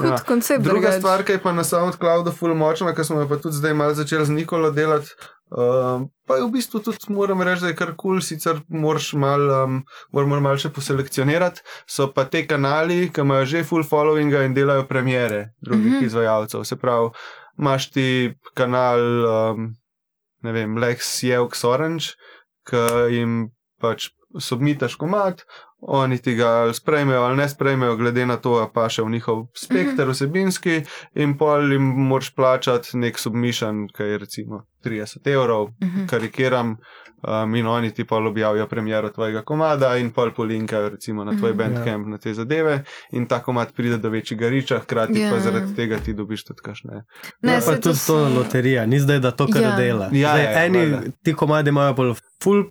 [0.00, 0.22] hud ja.
[0.26, 0.62] koncept.
[0.64, 1.02] Druga drugač.
[1.02, 4.26] stvar, ki je pa na SoundCloudu full močna, ker smo pa tudi zdaj malo začeli
[4.30, 5.12] z Nikolo delati.
[5.50, 9.12] Uh, pa je v bistvu tudi, moram reči, da je kar kul, cool, sicer moraš
[9.18, 9.80] malo um,
[10.14, 11.64] mal še poselekcionirati.
[11.90, 16.06] So pa te kanali, ki imajo že full following in delajo premjere drugih mm -hmm.
[16.06, 16.64] izvajalcev.
[16.64, 17.10] Se pravi,
[17.58, 19.74] imaš ti kanal, um,
[20.42, 22.14] ne vem, Lex Jevx Orange,
[22.64, 25.42] ki jim pač submitaš komat,
[25.80, 29.46] oni ti ga ali sprejmejo ali ne sprejmejo, glede na to, pa še v njihov
[29.56, 30.14] spekter mhm.
[30.14, 30.80] vsebinski,
[31.14, 36.10] in pol jim moraš plačati nek submission, ki je recimo 30 evrov, mhm.
[36.10, 36.76] karikiram.
[37.20, 41.50] Um, in oni ti pa objavijo premjero tvojega komada, in pol polinkajo recimo na tvoj
[41.50, 41.58] mhm.
[41.58, 42.10] bandcamp, ja.
[42.10, 42.78] na te zadeve,
[43.12, 45.30] in ta komad pride do večjega riča, hkrati ja.
[45.30, 47.02] pa zaradi tega ti dobiš tudi kašne.
[47.42, 49.76] Ne, ja, pa tudi to loterija, ni zdaj, da to kar ja.
[49.76, 50.08] dela.
[50.12, 52.64] Ja, zdaj, ja, eni ja, ti komadi imajo bolj full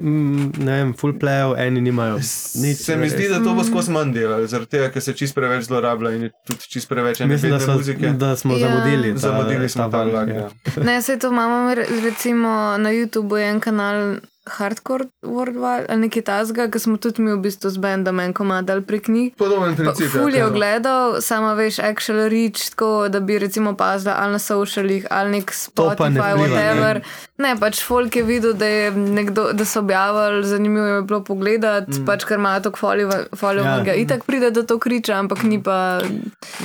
[0.00, 2.18] Mm, ne vem, full playev, eni nimajo.
[2.62, 5.34] Nič, se mi zdi, da to bo skozi manj delalo, zaradi tega, ker se čist
[5.34, 7.20] preveč zlorablja in je tudi čist preveč.
[7.20, 8.12] Mislim, da, muzike.
[8.18, 8.68] da smo ja.
[8.68, 9.12] zamudili.
[9.14, 10.28] Ta, zamudili smo ta vlak.
[10.28, 10.48] Ja.
[10.84, 11.74] Ne, se to imamo,
[12.04, 14.16] recimo na YouTubu je en kanal
[14.48, 18.82] hardcore worldwide ali nekaj tasga, ki smo tudi mi v bistvu z bendom en komadal
[18.82, 19.32] prek njih.
[19.38, 20.10] Podoben princip.
[20.12, 25.06] Ful je ogledal, samo veš, actual reach, tako da bi recimo pazila ali na socialih
[25.10, 27.02] ali nek Spotify, ne whatever.
[27.38, 27.48] Ne.
[27.48, 32.00] ne, pač folk je videl, da, je nekdo, da so objavili, zanimivo je bilo pogledati,
[32.00, 32.06] mm.
[32.06, 33.94] pač ker imajo to folio, ja.
[33.94, 36.00] itak pride do to kriča, ampak ni pa.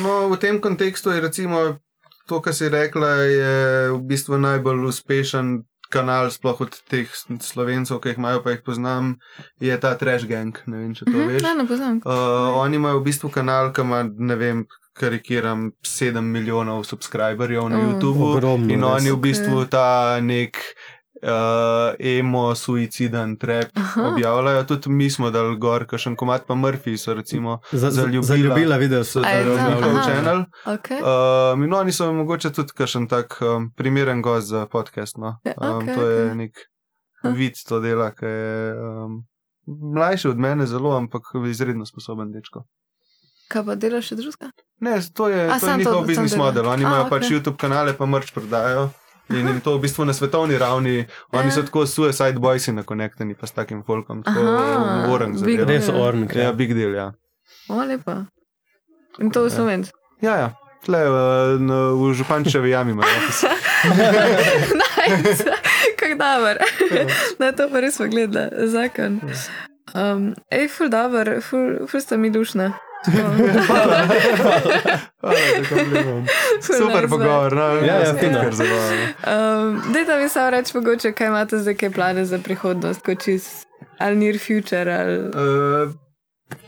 [0.02, 1.78] No, v tem kontekstu je recimo.
[2.32, 3.56] To, kar si rekla, je
[3.92, 5.58] v bistvu najbolj uspešen
[5.94, 9.18] kanal, sploh od teh slovencev, ki jih imajo, pa jih poznam,
[9.62, 10.58] je ta Trash Gang.
[10.66, 11.46] Ne vem, če to mhm, veš.
[11.46, 12.00] Ne, ne poznam.
[12.02, 17.78] Uh, oni imajo v bistvu kanal, ki ima, ne vem, karikiram 7 milijonov subscriberjev na
[17.78, 18.26] oh, YouTubu.
[18.38, 20.60] Ogromno, in oni v bistvu ta nek
[21.24, 23.72] uh, emo, suiciden trep
[24.12, 24.64] objavljajo.
[24.64, 28.24] Tudi mi smo dal gor, kakšen komat pa Murphy so recimo za, za ljubila.
[28.24, 30.46] Za ljubila video so zelo channel.
[30.66, 31.00] Okay.
[31.02, 35.18] Uh, in oni so mogoče tudi kakšen tak um, primeren gost za podcast.
[35.18, 35.40] No?
[35.44, 36.36] Ja, um, okay, to je okay.
[36.36, 36.52] nek
[37.24, 39.24] vid to dela, ki je um,
[39.96, 42.66] mlajši od mene zelo, ampak izredno sposoben dečko.
[43.52, 44.50] Kaj pa delaš še drugega?
[44.84, 46.68] Ne, to je, to je njihov biznis model.
[46.68, 48.90] Oni imajo pač YouTube kanale, pa mrč prodajajo.
[49.30, 51.66] In, in to v bistvu na svetovni ravni, oni so ja.
[51.66, 54.42] tako suicide boys in nakonekteni pa s takim folkom, tako
[55.14, 55.64] oren za ljudi.
[55.64, 56.28] Res oren.
[56.36, 57.14] Ja, big deal, ja.
[57.70, 58.26] O, lepa.
[59.20, 59.56] In to v ja.
[59.56, 59.92] Slovenci.
[60.22, 60.50] Ja, ja.
[60.84, 61.16] Tle, v,
[61.96, 63.20] v Župančevi jami imajo.
[66.00, 66.60] Kako dobro.
[67.40, 69.22] Na to pa res pogleda, zakon.
[69.96, 72.74] Um, ej, ful dobro, ful, ful sta mi dušna.
[73.68, 74.08] Hvala,
[76.62, 78.40] Super pogovor, no, ja, ja, fino.
[78.40, 83.68] Um, Dajte mi samo reči, mogoče, kaj imate zdaj, kaj plane za prihodnost, kot čist
[83.98, 84.94] ali near future.
[84.94, 85.18] Ali...
[85.20, 85.92] Uh,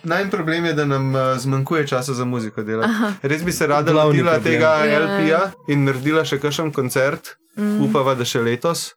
[0.04, 2.62] Najmanj problem je, da nam uh, zmanjkuje časa za muziko.
[2.84, 3.14] Aha.
[3.22, 5.00] Res bi se rada lotila tega ja.
[5.00, 7.82] LP-ja in naredila še kakšen koncert, mm.
[7.86, 8.94] upava, da še letos.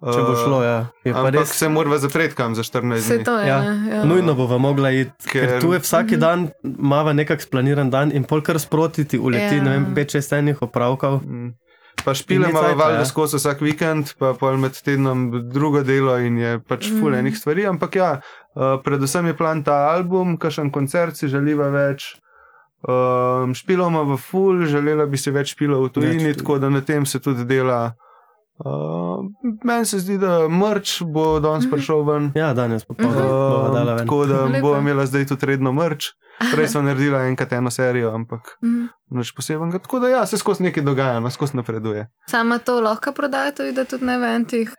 [0.00, 0.76] Če bo šlo, ja.
[1.12, 1.50] Ampak res...
[1.58, 3.24] se moramo zapreti kam za 14 dni.
[3.24, 3.58] To, ja.
[3.60, 3.72] Ja.
[3.92, 4.04] Ja.
[4.08, 5.44] Nujno bomo mogli iti, ker...
[5.44, 6.22] ker tu je vsak -hmm.
[6.22, 9.62] dan, mava nekak splaniran dan in polkar sproti ti uleti, ja.
[9.62, 11.20] ne vem, 5-6 enih opravkov.
[11.22, 11.52] Mm.
[12.04, 13.04] Pa špile imamo valjda ja.
[13.04, 17.00] skozi vsak vikend, pa pol med tednom drugo delo in je pač mm.
[17.00, 17.66] ful enih stvari.
[17.66, 18.20] Ampak ja,
[18.54, 22.16] uh, predvsem je plan ta album, kakšen koncert si želiva več.
[22.88, 27.06] Um, špiloma v ful, želela bi si več špilov v tujini, tako da na tem
[27.06, 27.84] se tudi dela.
[27.84, 28.09] Uh,
[29.64, 31.74] Meni se zdi, da mrč bo danes mhm.
[31.74, 32.32] prišel ven.
[32.34, 33.96] Ja, danes pa uh, bo.
[33.98, 36.12] Tako da bo imela zdaj tudi redno mrč.
[36.40, 38.86] Prej sem naredila enkrat eno serijo, ampak mm.
[39.12, 39.78] nič posebnega.
[39.78, 42.06] Tako da ja, se skozi nekaj dogaja, no, skozi napreduje.
[42.32, 44.72] Sama to lahko prodajate, tudi na eventih.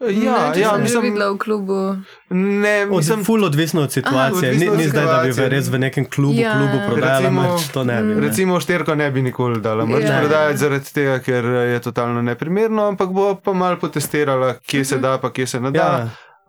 [0.00, 1.96] Ja, ne, ja nisem videla v klubu.
[2.30, 4.50] Ne, mislim, ful odvisno od situacije.
[4.50, 6.52] Aha, ni, ni zdaj, da bi res v nekem klubu, ja.
[6.54, 8.14] klubu prodajala mrč, to ne bi.
[8.14, 8.20] Ne.
[8.28, 10.20] Recimo šterko ne bi nikoli dala mrč ja.
[10.20, 15.18] prodajati zaradi tega, ker je totalno neprimerno, ampak bo pa mal potestirala, kje se da,
[15.18, 15.90] pa kje se ne da.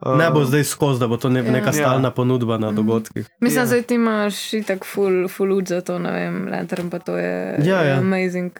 [0.05, 0.15] Ja.
[0.15, 1.51] Ne bo zdaj skozi, da bo to ne, ja.
[1.51, 2.11] neka stalna ja.
[2.11, 2.75] ponudba na mhm.
[2.75, 3.27] dogodkih.
[3.39, 3.81] Mislim, da ja.
[3.81, 4.35] ti imaš
[4.67, 7.97] tako full, full ud za to, ne vem, lantern pa to je ja, ja.
[7.97, 8.51] amazing.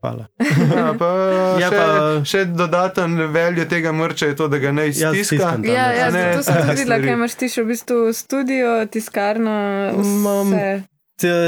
[0.00, 0.26] Hvala.
[0.76, 1.08] Ja, pa
[1.60, 1.88] ja, še, pa...
[2.24, 5.58] še dodaten veljo tega mrča je to, da ga ne ja, iztiska.
[5.66, 9.56] Ja, ja, ja to sem tudi videla, kaj imaš ti še v bistvu studio, tiskarno.
[10.00, 10.54] Imam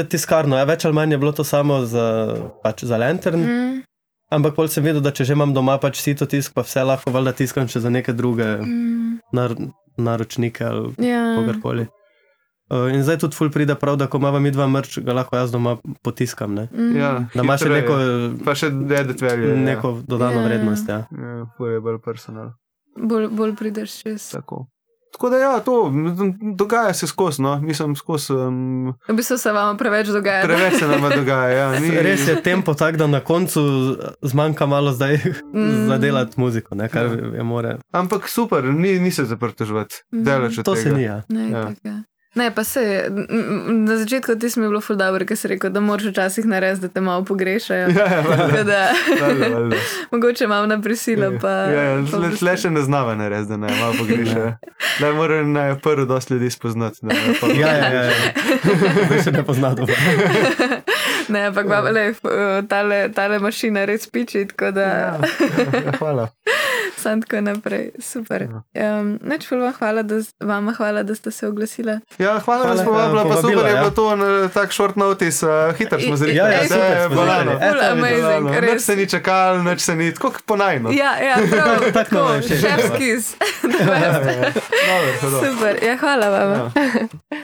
[0.09, 2.05] tiskarno, ja, več ali manj je bilo to samo za,
[2.61, 3.41] pač, za lantern.
[3.41, 3.81] Mm.
[4.33, 7.13] Ampak pol sem videl, da če že imam doma pač sito tisk, pa vse lahko
[7.13, 9.33] valjda tiskam še za neke druge mm.
[9.33, 9.57] nar
[9.97, 11.25] naročnike ali ja.
[11.37, 11.87] kogarkoli.
[12.73, 15.37] Uh, in zdaj tudi ful pride prav, da ko imamo mi dva mrč, ga lahko
[15.37, 16.55] jaz doma potiskam.
[16.55, 16.95] Mm.
[16.97, 17.97] Ja, da ima še neko,
[18.45, 20.03] pa še dedetvelje, neko ja.
[20.09, 20.47] dodano ja.
[20.47, 20.89] vrednost.
[20.89, 22.55] Ja, ja je bolj personal.
[22.97, 24.31] Bolj, bolj prideš čez.
[24.33, 24.65] Tako.
[25.13, 25.91] Tako da, ja, to
[26.57, 28.33] dogaja se skozi, no, nisem skozi.
[28.33, 30.47] Um, v bistvu se vam preveč dogaja.
[30.47, 31.49] Preveč se nam dogaja.
[31.49, 31.67] Ja.
[31.83, 33.61] Ni, Res je tempo tak, da na koncu
[34.21, 35.19] zmanjka malo zdaj
[35.53, 35.85] mm.
[35.87, 36.75] za delati muziko.
[36.75, 37.77] Ne, ja.
[37.91, 40.01] Ampak super, ni, ni se zaprtožvati.
[40.11, 40.25] Mm.
[40.63, 40.81] To tega.
[40.81, 41.03] se ni.
[41.03, 41.21] Ja.
[41.29, 41.49] Ne,
[41.83, 42.01] ja.
[42.35, 43.11] Ne, pa se
[43.67, 46.87] na začetku ti smo bili ful dobro, ker si rekel, da moraš včasih narediti, da
[46.87, 47.89] te malo pogrešajo.
[47.93, 48.05] Ja,
[48.57, 48.91] ja, da,
[50.11, 51.31] mogoče malo na prisilo.
[51.41, 54.53] Pa, ja, ja, le, le še ne znava narediti, da ne malo pogrešajo.
[54.99, 57.05] Da morajo na prvi dosti ljudi spoznati.
[57.05, 57.15] Ne,
[57.59, 58.03] ja, ja, ja.
[58.03, 59.21] ja.
[59.23, 59.85] še ne poznajo.
[61.29, 62.13] ne, ampak ja.
[62.69, 64.47] tale, tale mašina res piči.
[64.57, 64.81] Da...
[64.81, 65.17] Ja,
[65.85, 66.29] ja, hvala
[67.03, 67.91] sam tako naprej.
[67.99, 68.47] Super.
[68.47, 71.99] Um, neč vam hvala, da, vama hvala, da ste se oglasili.
[72.17, 73.79] Ja, hvala, hvala, da ste povabili, pa super je ja.
[73.79, 76.35] bilo to na tak short notice, uh, hitro smo zreli.
[76.35, 77.59] Ja, ja, ja, ja, balano.
[77.91, 78.61] Amazing.
[78.61, 80.91] Neč se ni čakal, neč se ni, tako ponajno.
[80.91, 83.35] Ja, ja, prav, tako, šefskis.
[83.79, 84.19] Ja, ja,
[84.89, 85.11] ja.
[85.21, 86.71] Super, ja, hvala vam.
[87.31, 87.43] Ja.